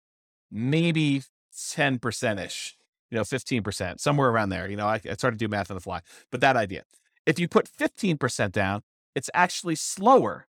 [0.52, 1.24] maybe
[1.56, 2.76] 10% ish
[3.14, 4.68] you know, 15%, somewhere around there.
[4.68, 6.82] You know, I, I started to do math on the fly, but that idea.
[7.28, 8.82] If you put 15% down,
[9.14, 10.48] it's actually slower.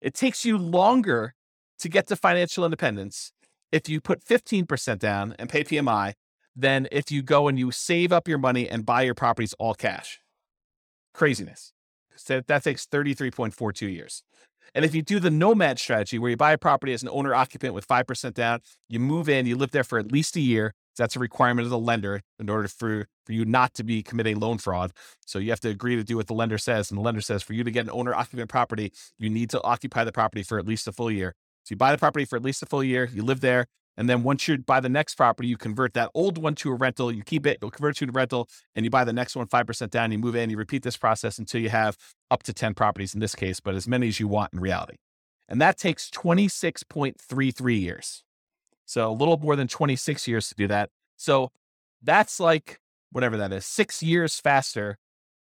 [0.00, 1.34] It takes you longer
[1.80, 3.32] to get to financial independence
[3.70, 6.14] if you put 15% down and pay PMI
[6.56, 9.74] than if you go and you save up your money and buy your properties all
[9.74, 10.20] cash.
[11.12, 11.74] Craziness.
[12.16, 14.22] So that takes 33.42 years.
[14.74, 17.34] And if you do the nomad strategy where you buy a property as an owner
[17.34, 20.74] occupant with 5% down, you move in, you live there for at least a year,
[20.98, 24.38] That's a requirement of the lender in order for, for you not to be committing
[24.38, 24.92] loan fraud.
[25.26, 26.90] So you have to agree to do what the lender says.
[26.90, 29.62] And the lender says for you to get an owner occupant property, you need to
[29.62, 31.34] occupy the property for at least a full year.
[31.64, 33.66] So you buy the property for at least a full year, you live there,
[33.98, 36.74] and then once you buy the next property, you convert that old one to a
[36.74, 39.34] rental, you keep it, you'll convert it to a rental, and you buy the next
[39.34, 41.98] one 5% down, you move in, you repeat this process until you have
[42.30, 44.98] up to 10 properties in this case, but as many as you want in reality.
[45.48, 48.22] And that takes 26.33 years.
[48.88, 50.88] So a little more than 26 years to do that.
[51.18, 51.52] So
[52.02, 52.80] that's like
[53.12, 54.96] whatever that is, six years faster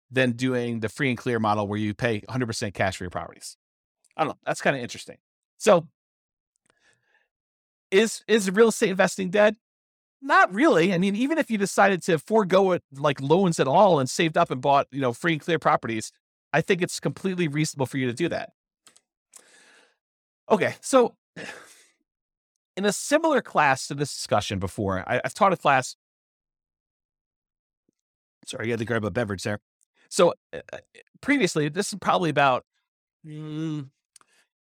[0.10, 3.55] than doing the free and clear model where you pay 100% cash for your properties.
[4.17, 4.39] I don't know.
[4.47, 5.17] That's kind of interesting.
[5.60, 5.88] So
[7.91, 9.58] is is real estate investing dead?
[10.23, 10.91] Not really.
[10.91, 14.38] I mean, even if you decided to forego it like loans at all and saved
[14.38, 16.12] up and bought, you know, free and clear properties,
[16.51, 18.53] I think it's completely reasonable for you to do that.
[20.49, 21.15] Okay, so
[22.77, 25.95] in a similar class to this discussion before, I, have taught a class.
[28.45, 29.59] Sorry, I had to grab a beverage there.
[30.09, 30.77] So uh, uh
[31.21, 32.65] previously, this is probably about,
[33.25, 33.89] mm,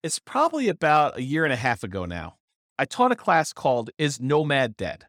[0.03, 2.37] it's probably about a year and a half ago now.
[2.79, 5.07] I taught a class called "Is Nomad Dead?"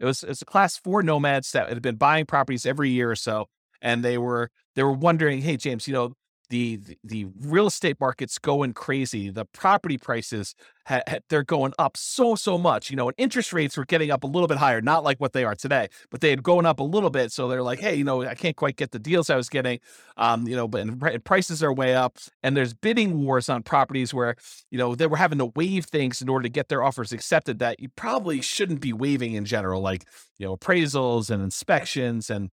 [0.00, 3.16] It was it's a class for nomads that had been buying properties every year or
[3.16, 3.46] so,
[3.80, 6.14] and they were they were wondering, "Hey, James, you know,
[6.54, 9.28] the, the real estate market's going crazy.
[9.28, 10.54] The property prices
[10.86, 12.90] ha, ha, they're going up so so much.
[12.90, 15.32] You know, and interest rates were getting up a little bit higher, not like what
[15.32, 17.32] they are today, but they had gone up a little bit.
[17.32, 19.80] So they're like, hey, you know, I can't quite get the deals I was getting.
[20.16, 24.14] Um, you know, but and prices are way up, and there's bidding wars on properties
[24.14, 24.36] where
[24.70, 27.58] you know they were having to waive things in order to get their offers accepted
[27.58, 30.04] that you probably shouldn't be waiving in general, like
[30.38, 32.44] you know appraisals and inspections and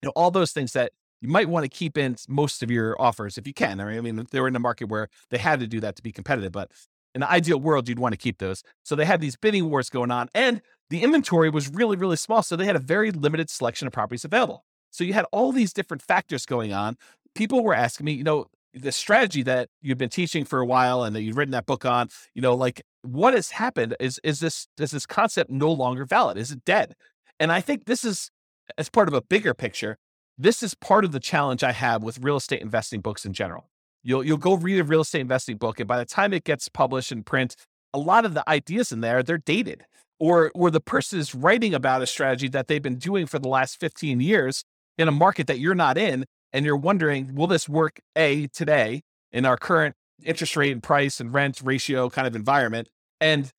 [0.00, 3.00] you know all those things that you might want to keep in most of your
[3.00, 3.80] offers if you can.
[3.80, 6.12] I mean, they were in a market where they had to do that to be
[6.12, 6.70] competitive, but
[7.14, 8.62] in the ideal world, you'd want to keep those.
[8.82, 12.42] So they had these bidding wars going on, and the inventory was really, really small.
[12.42, 14.64] So they had a very limited selection of properties available.
[14.90, 16.96] So you had all these different factors going on.
[17.34, 21.02] People were asking me, you know, the strategy that you've been teaching for a while
[21.02, 24.40] and that you've written that book on, you know, like what has happened is is
[24.40, 26.36] this is this concept no longer valid?
[26.36, 26.94] Is it dead?
[27.40, 28.30] And I think this is
[28.76, 29.96] as part of a bigger picture
[30.38, 33.68] this is part of the challenge I have with real estate investing books in general.
[34.02, 36.68] You'll you'll go read a real estate investing book, and by the time it gets
[36.68, 37.56] published in print,
[37.92, 39.84] a lot of the ideas in there they're dated,
[40.20, 43.48] or or the person is writing about a strategy that they've been doing for the
[43.48, 44.64] last 15 years
[44.98, 49.02] in a market that you're not in, and you're wondering, will this work a today
[49.32, 52.88] in our current interest rate and price and rent ratio kind of environment?
[53.20, 53.50] And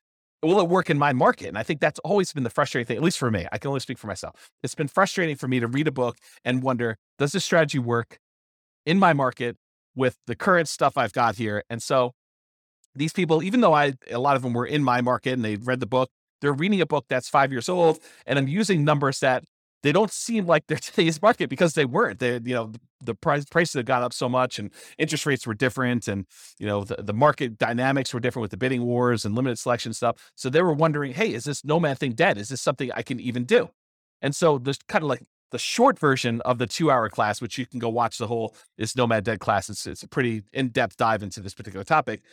[0.44, 1.48] will it work in my market?
[1.48, 3.48] And I think that's always been the frustrating thing, at least for me.
[3.52, 4.50] I can only speak for myself.
[4.64, 8.20] It's been frustrating for me to read a book and wonder, does this strategy work
[8.86, 9.58] in my market
[9.96, 11.64] with the current stuff I've got here?
[11.70, 12.12] And so
[12.96, 15.56] these people, even though I, a lot of them were in my market and they
[15.56, 16.10] read the book,
[16.42, 19.44] they're reading a book that's five years old and I'm using numbers that
[19.88, 22.20] they don't seem like they're today's market because they weren't.
[22.20, 25.48] They, you know, the, the price prices had gone up so much and interest rates
[25.48, 26.26] were different and
[26.60, 29.94] you know the, the market dynamics were different with the bidding wars and limited selection
[29.94, 30.18] stuff.
[30.36, 32.38] So they were wondering, hey, is this nomad thing dead?
[32.38, 33.70] Is this something I can even do?
[34.22, 37.58] And so there's kind of like the short version of the two hour class, which
[37.58, 39.70] you can go watch the whole is nomad dead class.
[39.70, 42.24] It's it's a pretty in depth dive into this particular topic.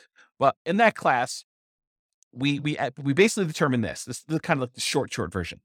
[0.41, 1.45] But in that class,
[2.33, 4.05] we we uh, we basically determine this.
[4.07, 5.61] This is kind of like the short short version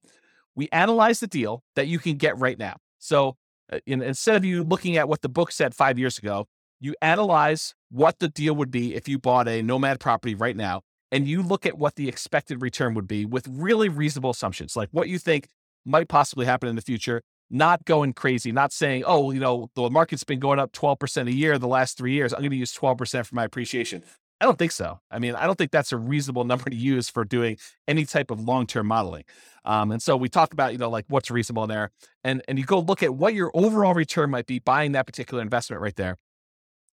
[0.60, 2.76] we analyze the deal that you can get right now.
[2.98, 3.38] So
[3.72, 6.48] uh, in, instead of you looking at what the book said five years ago,
[6.82, 10.82] you analyze what the deal would be if you bought a nomad property right now,
[11.14, 14.90] and you look at what the expected return would be with really reasonable assumptions, like
[14.92, 15.48] what you think
[15.86, 17.22] might possibly happen in the future.
[17.50, 21.32] Not going crazy, not saying, oh, you know, the market's been going up 12% a
[21.32, 22.34] year the last three years.
[22.34, 24.04] I'm going to use 12% for my appreciation.
[24.42, 25.00] I don't think so.
[25.12, 28.32] I mean, I don't think that's a reasonable number to use for doing any type
[28.32, 29.24] of long-term modeling.
[29.66, 31.92] Um, and so we talk about, you know, like what's reasonable in there,
[32.24, 35.42] and and you go look at what your overall return might be buying that particular
[35.44, 36.18] investment right there,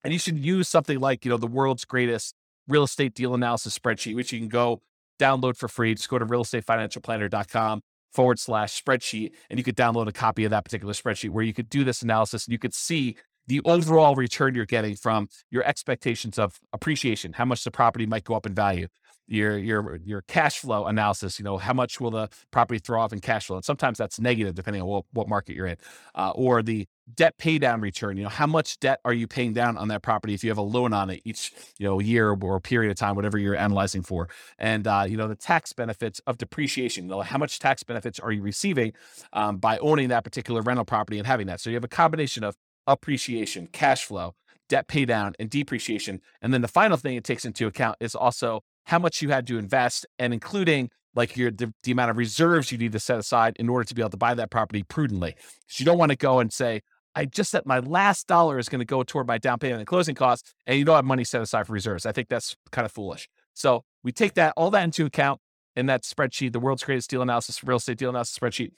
[0.03, 2.35] and you should use something like, you know, the world's greatest
[2.69, 4.83] real estate deal analysis spreadsheet, which you can go
[5.21, 5.95] download for free.
[5.95, 7.83] Just go to realestatefinancialplanner.com
[8.13, 11.55] forward slash spreadsheet, and you could download a copy of that particular spreadsheet where you
[11.55, 15.65] could do this analysis and you could see the overall return you're getting from your
[15.65, 18.89] expectations of appreciation, how much the property might go up in value,
[19.29, 21.39] your your your cash flow analysis.
[21.39, 23.57] You know, how much will the property throw off in cash flow?
[23.57, 25.77] And sometimes that's negative depending on what, what market you're in,
[26.15, 28.17] uh, or the debt pay down return.
[28.17, 30.59] You know, how much debt are you paying down on that property if you have
[30.59, 34.03] a loan on it each you know year or period of time, whatever you're analyzing
[34.03, 34.29] for,
[34.59, 37.05] and uh, you know the tax benefits of depreciation.
[37.05, 38.93] You know, how much tax benefits are you receiving
[39.33, 41.61] um, by owning that particular rental property and having that?
[41.61, 42.57] So you have a combination of
[42.87, 44.35] appreciation, cash flow,
[44.69, 46.21] debt pay down, and depreciation.
[46.43, 49.47] And then the final thing it takes into account is also how much you had
[49.49, 53.19] to invest and including like your the, the amount of reserves you need to set
[53.19, 55.35] aside in order to be able to buy that property prudently.
[55.35, 56.83] Because you don't want to go and say,
[57.15, 59.87] I just set my last dollar is going to go toward my down payment and
[59.87, 62.05] closing costs, and you don't have money set aside for reserves.
[62.05, 63.29] I think that's kind of foolish.
[63.55, 65.41] So we take that all that into account
[65.75, 68.73] in that spreadsheet, the world's greatest deal analysis, real estate deal analysis spreadsheet,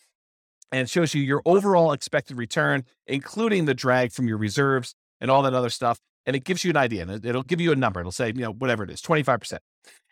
[0.73, 5.31] and it shows you your overall expected return, including the drag from your reserves and
[5.31, 5.99] all that other stuff.
[6.27, 8.01] And it gives you an idea, and it'll give you a number.
[8.01, 9.63] It'll say, you know, whatever it is, twenty five percent,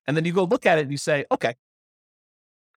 [0.07, 1.55] and then you go look at it and you say, okay,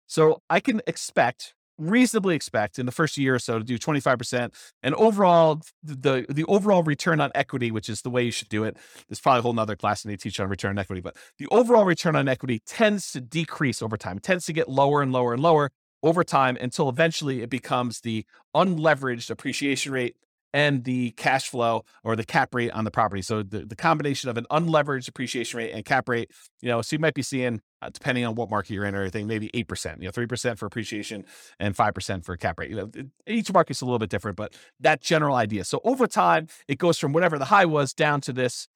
[0.08, 4.52] so I can expect reasonably expect in the first year or so to do 25%
[4.82, 8.64] and overall the the overall return on equity which is the way you should do
[8.64, 8.76] it
[9.08, 11.46] there's probably a whole nother class and they teach on return on equity but the
[11.52, 15.12] overall return on equity tends to decrease over time it tends to get lower and
[15.12, 15.70] lower and lower
[16.04, 18.26] over time until eventually it becomes the
[18.56, 20.16] unleveraged appreciation rate
[20.54, 23.22] and the cash flow or the cap rate on the property.
[23.22, 26.32] So the, the combination of an unleveraged appreciation rate and cap rate,
[26.62, 29.02] you know, so you might be seeing, uh, depending on what market you're in or
[29.02, 31.26] anything, maybe 8%, you know, 3% for appreciation
[31.60, 32.70] and 5% for cap rate.
[32.70, 32.92] You know,
[33.28, 35.64] each market's a little bit different, but that general idea.
[35.64, 38.68] So over time, it goes from whatever the high was down to this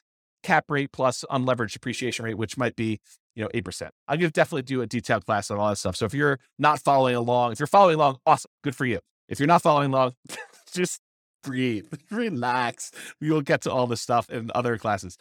[0.44, 3.00] cap rate plus unleveraged appreciation rate, which might be,
[3.36, 3.90] you know, 8%.
[4.08, 5.96] I'll give definitely do a detailed class on all that stuff.
[5.96, 9.00] So if you're not following along, if you're following along, awesome, good for you.
[9.28, 10.14] If you're not following along,
[10.74, 11.00] just
[11.44, 12.92] breathe, relax.
[13.20, 15.18] We will get to all this stuff in other classes.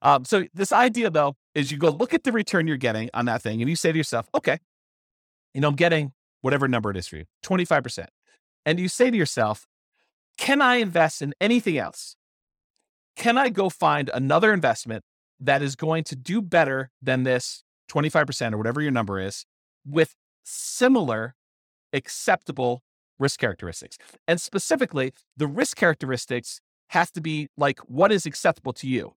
[0.00, 3.24] Um, so this idea though is you go look at the return you're getting on
[3.24, 4.58] that thing and you say to yourself, okay,
[5.54, 8.06] you know, I'm getting whatever number it is for you, 25%.
[8.64, 9.66] And you say to yourself,
[10.36, 12.14] can I invest in anything else?
[13.18, 15.04] Can I go find another investment
[15.40, 19.44] that is going to do better than this 25% or whatever your number is
[19.84, 20.14] with
[20.44, 21.34] similar
[21.92, 22.82] acceptable
[23.18, 23.98] risk characteristics.
[24.26, 26.60] And specifically, the risk characteristics
[26.90, 29.14] have to be like what is acceptable to you.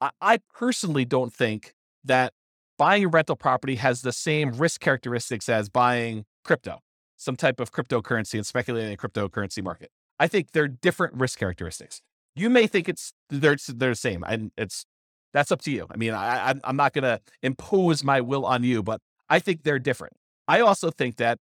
[0.00, 1.74] I, I personally don't think
[2.04, 2.32] that
[2.76, 6.80] buying a rental property has the same risk characteristics as buying crypto,
[7.16, 9.90] some type of cryptocurrency and speculating in a cryptocurrency market.
[10.20, 12.02] I think they're different risk characteristics.
[12.38, 14.84] You may think it's they're they're the same, and it's
[15.32, 15.86] that's up to you.
[15.90, 19.62] I mean, I, I'm not going to impose my will on you, but I think
[19.62, 20.14] they're different.
[20.46, 21.38] I also think that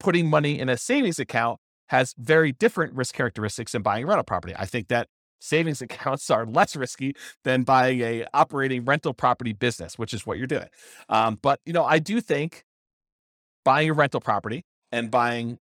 [0.00, 4.54] putting money in a savings account has very different risk characteristics than buying rental property.
[4.58, 5.08] I think that
[5.40, 10.38] savings accounts are less risky than buying a operating rental property business, which is what
[10.38, 10.68] you're doing.
[11.08, 12.64] Um, but you know, I do think
[13.64, 15.58] buying a rental property and buying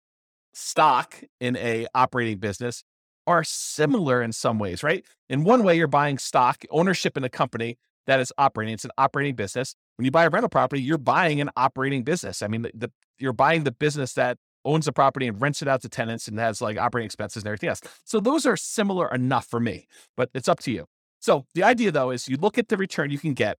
[0.53, 2.83] stock in a operating business
[3.27, 5.05] are similar in some ways, right?
[5.29, 5.67] In one uh-huh.
[5.67, 8.73] way, you're buying stock ownership in a company that is operating.
[8.73, 9.75] It's an operating business.
[9.97, 12.41] When you buy a rental property, you're buying an operating business.
[12.41, 15.67] I mean, the, the you're buying the business that owns the property and rents it
[15.67, 17.81] out to tenants and has like operating expenses and everything else.
[18.03, 20.85] So those are similar enough for me, but it's up to you.
[21.19, 23.57] So the idea though is you look at the return you can get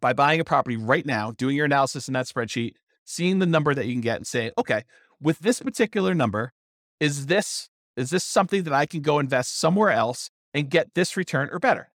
[0.00, 3.74] by buying a property right now, doing your analysis in that spreadsheet, seeing the number
[3.74, 4.82] that you can get and saying, okay,
[5.20, 6.52] with this particular number,
[7.00, 11.16] is this is this something that I can go invest somewhere else and get this
[11.16, 11.90] return or better?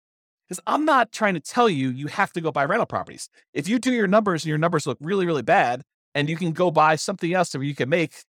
[0.48, 3.30] Because I'm not trying to tell you you have to go buy rental properties.
[3.54, 5.84] If you do your numbers and your numbers look really, really bad,
[6.16, 8.24] and you can go buy something else where you can make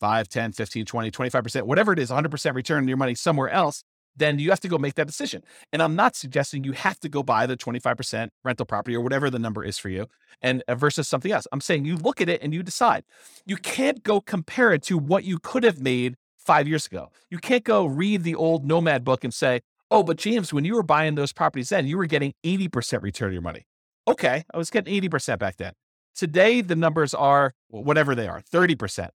[0.00, 3.82] 5, 10, 15, 20, 25%, whatever it is, 100% return on your money somewhere else,
[4.16, 5.42] then you have to go make that decision.
[5.72, 9.28] And I'm not suggesting you have to go buy the 25% rental property or whatever
[9.28, 10.06] the number is for you
[10.40, 11.46] and uh, versus something else.
[11.52, 13.04] I'm saying you look at it and you decide.
[13.44, 16.16] You can't go compare it to what you could have made
[16.46, 17.10] 5 years ago.
[17.30, 20.74] You can't go read the old Nomad book and say, "Oh, but James, when you
[20.74, 23.62] were buying those properties then, you were getting 80% return on your money."
[24.08, 25.72] Okay, I was getting 80% back then.
[26.14, 29.10] Today, the numbers are whatever they are 30%.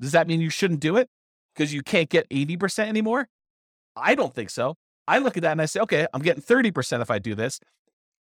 [0.00, 1.08] Does that mean you shouldn't do it
[1.54, 3.28] because you can't get 80% anymore?
[3.96, 4.76] I don't think so.
[5.06, 7.60] I look at that and I say, okay, I'm getting 30% if I do this.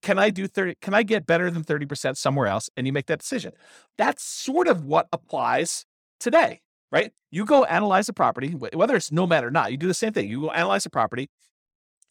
[0.01, 0.75] Can I do 30?
[0.81, 2.69] Can I get better than 30% somewhere else?
[2.75, 3.53] And you make that decision.
[3.97, 5.85] That's sort of what applies
[6.19, 6.61] today,
[6.91, 7.11] right?
[7.31, 10.29] You go analyze the property, whether it's nomad or not, you do the same thing.
[10.29, 11.29] You go analyze the property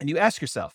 [0.01, 0.75] and you ask yourself,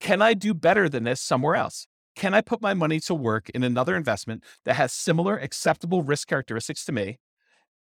[0.00, 1.86] can I do better than this somewhere else?
[2.14, 6.28] Can I put my money to work in another investment that has similar acceptable risk
[6.28, 7.18] characteristics to me?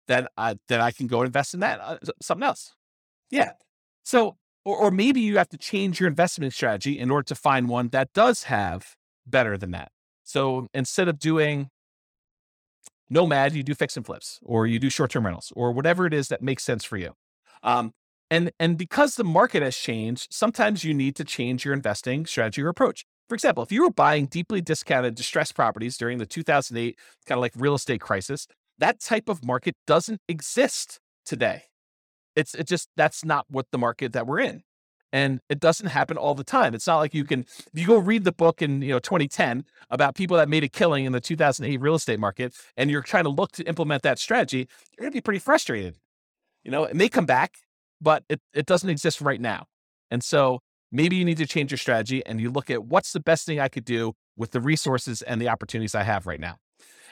[0.07, 2.73] That I, that I can go invest in that uh, something else.
[3.29, 3.51] Yeah.
[4.03, 7.67] So, or, or maybe you have to change your investment strategy in order to find
[7.67, 9.91] one that does have better than that.
[10.23, 11.69] So instead of doing
[13.09, 16.13] nomad, you do fix and flips, or you do short term rentals, or whatever it
[16.13, 17.13] is that makes sense for you.
[17.63, 17.93] Um,
[18.29, 22.61] and and because the market has changed, sometimes you need to change your investing strategy
[22.61, 23.05] or approach.
[23.29, 27.41] For example, if you were buying deeply discounted distressed properties during the 2008 kind of
[27.41, 28.47] like real estate crisis,
[28.77, 31.63] that type of market doesn't exist today.
[32.35, 34.63] It's it just that's not what the market that we're in.
[35.13, 36.75] And it doesn't happen all the time.
[36.75, 39.63] It's not like you can, if you go read the book in, you know, 2010
[39.89, 43.23] about people that made a killing in the 2008 real estate market and you're trying
[43.23, 45.95] to look to implement that strategy, you're going to be pretty frustrated.
[46.63, 47.55] You know, it may come back,
[48.01, 49.67] but it, it doesn't exist right now.
[50.11, 50.59] And so
[50.91, 53.59] maybe you need to change your strategy and you look at what's the best thing
[53.59, 56.57] I could do with the resources and the opportunities I have right now.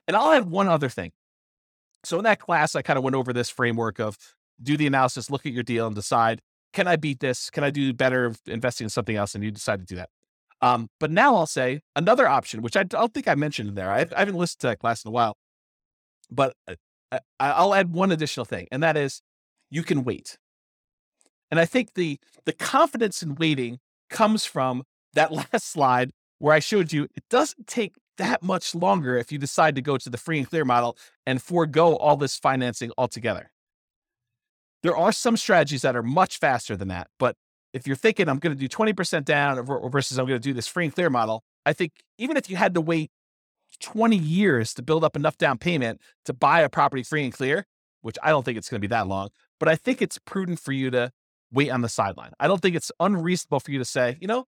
[0.07, 1.11] And I'll add one other thing.
[2.03, 4.17] So in that class, I kind of went over this framework of
[4.61, 6.41] do the analysis, look at your deal, and decide
[6.75, 7.49] can I beat this?
[7.49, 9.33] Can I do better investing in something else?
[9.33, 10.09] And you decide to do that.
[10.61, 13.91] Um, but now I'll say another option, which I don't think I mentioned in there.
[13.91, 15.37] I, I haven't listened to that class in a while,
[16.29, 19.21] but uh, I, will add one additional thing, and that is
[19.69, 20.37] you can wait.
[21.49, 26.59] And I think the the confidence in waiting comes from that last slide where I
[26.59, 30.17] showed you it doesn't take that much longer if you decide to go to the
[30.17, 33.51] free and clear model and forego all this financing altogether.
[34.85, 37.35] There are some strategies that are much faster than that, but
[37.73, 40.67] if you're thinking I'm going to do 20% down versus I'm going to do this
[40.67, 43.09] free and clear model, I think even if you had to wait
[43.79, 47.65] 20 years to build up enough down payment to buy a property free and clear,
[48.03, 49.29] which I don't think it's going to be that long,
[49.59, 51.11] but I think it's prudent for you to
[51.51, 52.33] wait on the sideline.
[52.39, 54.45] I don't think it's unreasonable for you to say, you know,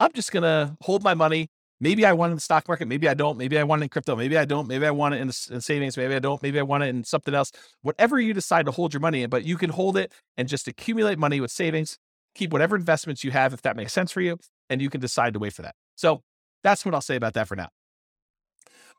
[0.00, 1.48] I'm just going to hold my money.
[1.80, 2.88] Maybe I want it in the stock market.
[2.88, 3.36] Maybe I don't.
[3.36, 4.16] Maybe I want it in crypto.
[4.16, 4.66] Maybe I don't.
[4.66, 5.96] Maybe I want it in, the, in savings.
[5.96, 6.42] Maybe I don't.
[6.42, 7.52] Maybe I want it in something else.
[7.82, 10.66] Whatever you decide to hold your money in, but you can hold it and just
[10.68, 11.98] accumulate money with savings.
[12.34, 14.38] Keep whatever investments you have, if that makes sense for you,
[14.70, 15.74] and you can decide to wait for that.
[15.96, 16.22] So
[16.62, 17.68] that's what I'll say about that for now.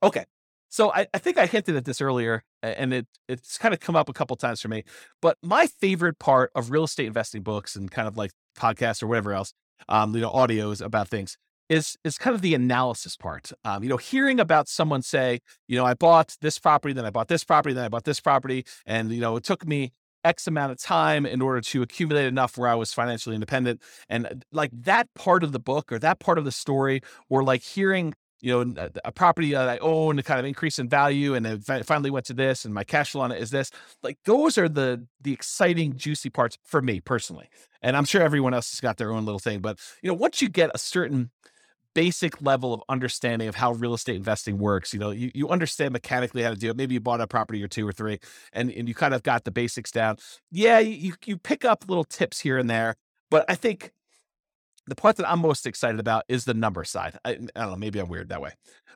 [0.04, 0.26] Okay.
[0.70, 3.96] So I, I think I hinted at this earlier, and it it's kind of come
[3.96, 4.84] up a couple times for me.
[5.22, 9.08] But my favorite part of real estate investing books and kind of like podcasts or
[9.08, 9.54] whatever else,
[9.88, 11.38] um, you know, audios about things
[11.70, 13.52] is is kind of the analysis part.
[13.64, 17.10] Um, you know, hearing about someone say, you know, I bought this property, then I
[17.10, 19.92] bought this property, then I bought this property, and you know, it took me
[20.24, 23.82] X amount of time in order to accumulate enough where I was financially independent.
[24.10, 27.44] And uh, like that part of the book or that part of the story, or
[27.44, 31.34] like hearing you know, a property that I own, to kind of increase in value,
[31.34, 33.72] and it finally went to this, and my cash flow on it is this.
[34.04, 37.50] Like those are the the exciting, juicy parts for me personally,
[37.82, 39.60] and I'm sure everyone else has got their own little thing.
[39.60, 41.32] But you know, once you get a certain
[41.98, 45.94] basic level of understanding of how real estate investing works, you know, you, you understand
[45.94, 46.78] mechanically how to do it.
[46.78, 48.20] Maybe you bought a property or two or three,
[48.54, 50.18] and and you kind of got the basics down.
[50.52, 52.98] Yeah, you you pick up little tips here and there,
[53.32, 53.94] but I think
[54.86, 57.18] the part that I'm most excited about is the number side.
[57.26, 58.52] I, I, don't know, maybe I'm weird that way.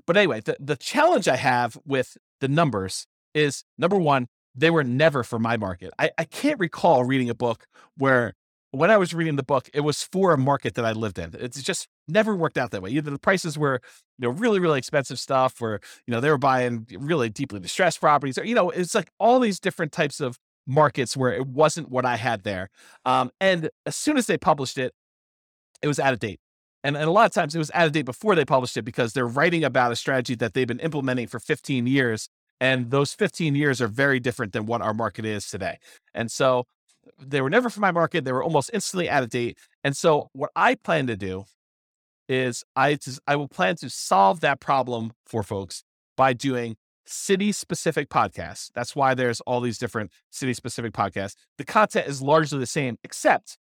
[0.05, 4.83] But anyway, the, the challenge I have with the numbers is number one, they were
[4.83, 5.91] never for my market.
[5.97, 7.65] I, I can't recall reading a book
[7.97, 8.35] where
[8.71, 11.35] when I was reading the book, it was for a market that I lived in.
[11.37, 12.89] It's just never worked out that way.
[12.91, 13.81] Either the prices were,
[14.17, 17.99] you know, really, really expensive stuff, or, you know, they were buying really deeply distressed
[17.99, 21.89] properties, or, you know, it's like all these different types of markets where it wasn't
[21.89, 22.69] what I had there.
[23.05, 24.93] Um, and as soon as they published it,
[25.81, 26.39] it was out of date.
[26.83, 28.83] And, and a lot of times it was out of date before they published it
[28.83, 32.29] because they're writing about a strategy that they've been implementing for 15 years.
[32.59, 35.77] And those 15 years are very different than what our market is today.
[36.13, 36.65] And so
[37.19, 38.25] they were never for my market.
[38.25, 39.57] They were almost instantly out of date.
[39.83, 41.45] And so what I plan to do
[42.27, 42.97] is I,
[43.27, 45.83] I will plan to solve that problem for folks
[46.15, 48.71] by doing city specific podcasts.
[48.73, 51.35] That's why there's all these different city specific podcasts.
[51.57, 53.57] The content is largely the same, except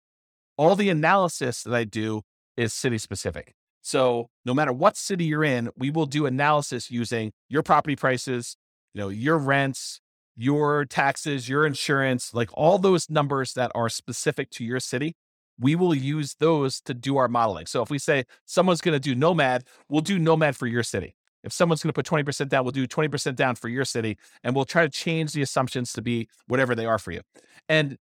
[0.57, 2.23] all the analysis that I do
[2.57, 3.55] is city specific.
[3.81, 8.57] So no matter what city you're in, we will do analysis using your property prices,
[8.93, 10.01] you know, your rents,
[10.39, 15.17] your taxes, your insurance, like all those numbers that are specific to your city.
[15.59, 17.67] We will use those to do our modeling.
[17.67, 21.17] So if we say someone's going to do Nomad, we'll do Nomad for your city.
[21.43, 24.55] If someone's going to put 20% down, we'll do 20% down for your city and
[24.55, 27.23] we'll try to change the assumptions to be whatever they are for you.
[27.69, 27.97] And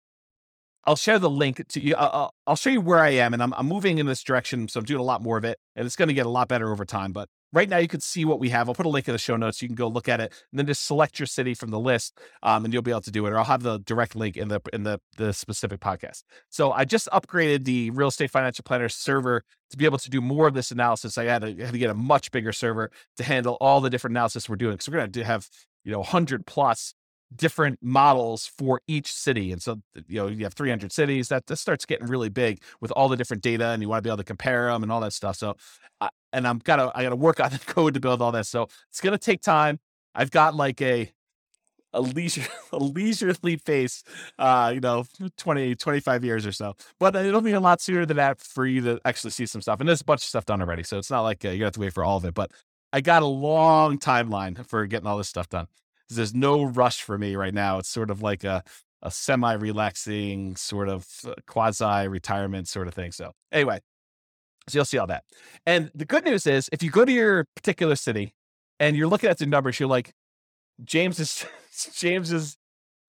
[0.86, 1.94] I'll share the link to you.
[1.96, 4.68] I'll, show you where I am, and I'm, I'm moving in this direction.
[4.68, 6.48] So I'm doing a lot more of it, and it's going to get a lot
[6.48, 7.12] better over time.
[7.12, 8.68] But right now, you can see what we have.
[8.68, 9.62] I'll put a link in the show notes.
[9.62, 12.18] You can go look at it, and then just select your city from the list,
[12.42, 13.30] um, and you'll be able to do it.
[13.30, 16.24] Or I'll have the direct link in the in the the specific podcast.
[16.50, 20.20] So I just upgraded the Real Estate Financial Planner server to be able to do
[20.20, 21.16] more of this analysis.
[21.16, 24.12] I had to, had to get a much bigger server to handle all the different
[24.12, 24.74] analysis we're doing.
[24.74, 25.48] because we're going to have
[25.84, 26.94] you know 100 plus
[27.34, 29.50] different models for each city.
[29.52, 32.90] And so, you know, you have 300 cities that this starts getting really big with
[32.92, 35.00] all the different data and you want to be able to compare them and all
[35.00, 35.36] that stuff.
[35.36, 35.56] So,
[36.34, 38.48] and I'm gotta, I gotta work on the code to build all this.
[38.48, 39.78] So it's to take time.
[40.14, 41.10] I've got like a,
[41.92, 44.04] a leisure, a leisurely pace,
[44.38, 45.04] uh, you know,
[45.38, 48.80] 20, 25 years or so, but it'll be a lot sooner than that for you
[48.82, 49.80] to actually see some stuff.
[49.80, 50.82] And there's a bunch of stuff done already.
[50.82, 52.52] So it's not like uh, you have to wait for all of it, but
[52.92, 55.66] I got a long timeline for getting all this stuff done
[56.10, 57.78] there's no rush for me right now.
[57.78, 58.62] It's sort of like a
[59.02, 63.12] a semi relaxing sort of uh, quasi retirement sort of thing.
[63.12, 63.80] So anyway,
[64.68, 65.24] so you'll see all that.
[65.66, 68.34] And the good news is if you go to your particular city
[68.80, 70.12] and you're looking at the numbers, you're like,
[70.82, 71.44] James is
[71.94, 72.56] James is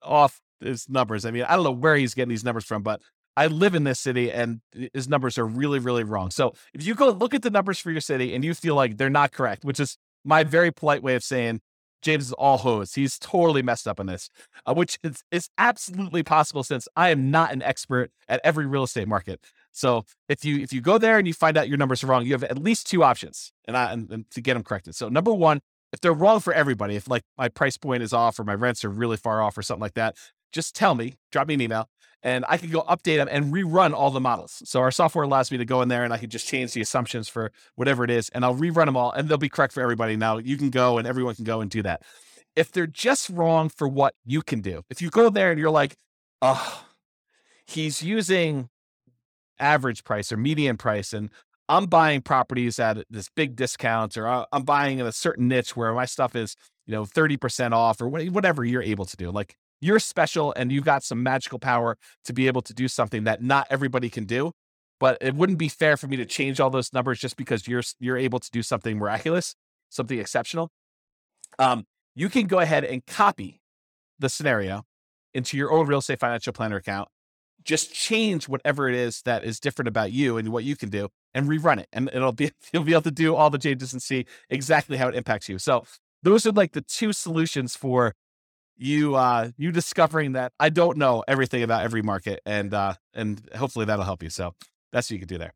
[0.01, 1.25] off his numbers.
[1.25, 3.01] I mean, I don't know where he's getting these numbers from, but
[3.37, 4.61] I live in this city and
[4.93, 6.31] his numbers are really, really wrong.
[6.31, 8.97] So if you go look at the numbers for your city and you feel like
[8.97, 11.59] they're not correct, which is my very polite way of saying
[12.01, 12.93] James is all hose.
[12.93, 14.29] He's totally messed up in this,
[14.65, 18.83] uh, which is, is absolutely possible since I am not an expert at every real
[18.83, 19.41] estate market.
[19.75, 22.25] So if you if you go there and you find out your numbers are wrong,
[22.25, 24.95] you have at least two options, and I and, and to get them corrected.
[24.95, 25.59] So number one,
[25.91, 28.85] if they're wrong for everybody, if like my price point is off or my rents
[28.85, 30.15] are really far off or something like that,
[30.53, 31.89] just tell me, drop me an email,
[32.23, 34.61] and I can go update them and rerun all the models.
[34.63, 36.79] So our software allows me to go in there and I can just change the
[36.81, 39.81] assumptions for whatever it is, and I'll rerun them all, and they'll be correct for
[39.81, 40.15] everybody.
[40.15, 42.01] Now you can go and everyone can go and do that.
[42.55, 45.69] If they're just wrong for what you can do, if you go there and you're
[45.69, 45.97] like,
[46.41, 46.85] oh,
[47.67, 48.69] he's using
[49.59, 51.29] average price or median price and
[51.67, 55.93] I'm buying properties at this big discount or I'm buying in a certain niche where
[55.93, 59.31] my stuff is, you know, 30% off or whatever you're able to do.
[59.31, 63.23] Like you're special and you've got some magical power to be able to do something
[63.23, 64.51] that not everybody can do.
[64.99, 67.83] But it wouldn't be fair for me to change all those numbers just because you're
[67.99, 69.53] you're able to do something miraculous,
[69.89, 70.69] something exceptional.
[71.59, 71.85] Um,
[72.15, 73.59] you can go ahead and copy
[74.19, 74.83] the scenario
[75.33, 77.09] into your own real estate financial planner account
[77.65, 81.09] just change whatever it is that is different about you and what you can do
[81.33, 84.01] and rerun it and it'll be you'll be able to do all the changes and
[84.01, 85.59] see exactly how it impacts you.
[85.59, 85.83] So
[86.23, 88.13] those are like the two solutions for
[88.77, 93.41] you uh you discovering that i don't know everything about every market and uh and
[93.55, 94.29] hopefully that'll help you.
[94.29, 94.53] So
[94.91, 95.53] that's what you can do there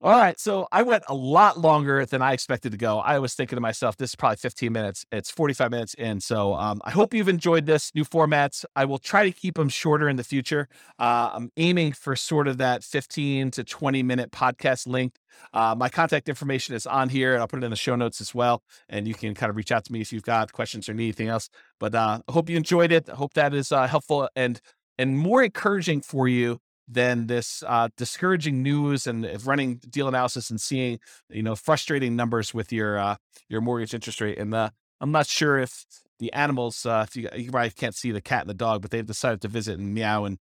[0.00, 0.38] all right.
[0.38, 2.98] So I went a lot longer than I expected to go.
[2.98, 5.06] I was thinking to myself, this is probably 15 minutes.
[5.10, 6.20] It's 45 minutes in.
[6.20, 8.66] So um, I hope you've enjoyed this new formats.
[8.76, 10.68] I will try to keep them shorter in the future.
[10.98, 15.18] Uh, I'm aiming for sort of that 15 to 20 minute podcast length.
[15.54, 18.20] Uh, my contact information is on here, and I'll put it in the show notes
[18.20, 18.62] as well.
[18.90, 21.04] And you can kind of reach out to me if you've got questions or need
[21.04, 21.48] anything else.
[21.80, 23.08] But uh, I hope you enjoyed it.
[23.08, 24.60] I hope that is uh, helpful and
[24.98, 30.60] and more encouraging for you than this uh, discouraging news and running deal analysis and
[30.60, 30.98] seeing
[31.30, 33.16] you know frustrating numbers with your uh,
[33.48, 34.38] your mortgage interest rate.
[34.38, 34.70] And uh,
[35.00, 35.84] I'm not sure if
[36.18, 38.90] the animals, uh, if you, you probably can't see the cat and the dog, but
[38.90, 40.38] they've decided to visit and meow, and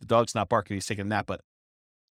[0.00, 1.26] the dog's not barking; he's taking a nap.
[1.26, 1.40] But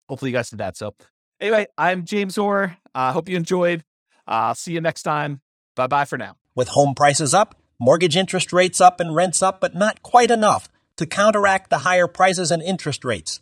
[0.08, 0.78] hopefully, you guys did that.
[0.78, 0.96] So
[1.40, 2.78] anyway, I'm James Orr.
[2.96, 3.84] I uh, hope you enjoyed.
[4.26, 5.42] I'll uh, see you next time.
[5.76, 6.38] Bye bye for now.
[6.56, 10.70] With home prices up, mortgage interest rates up, and rents up, but not quite enough
[10.98, 13.42] to counteract the higher prices and interest rates.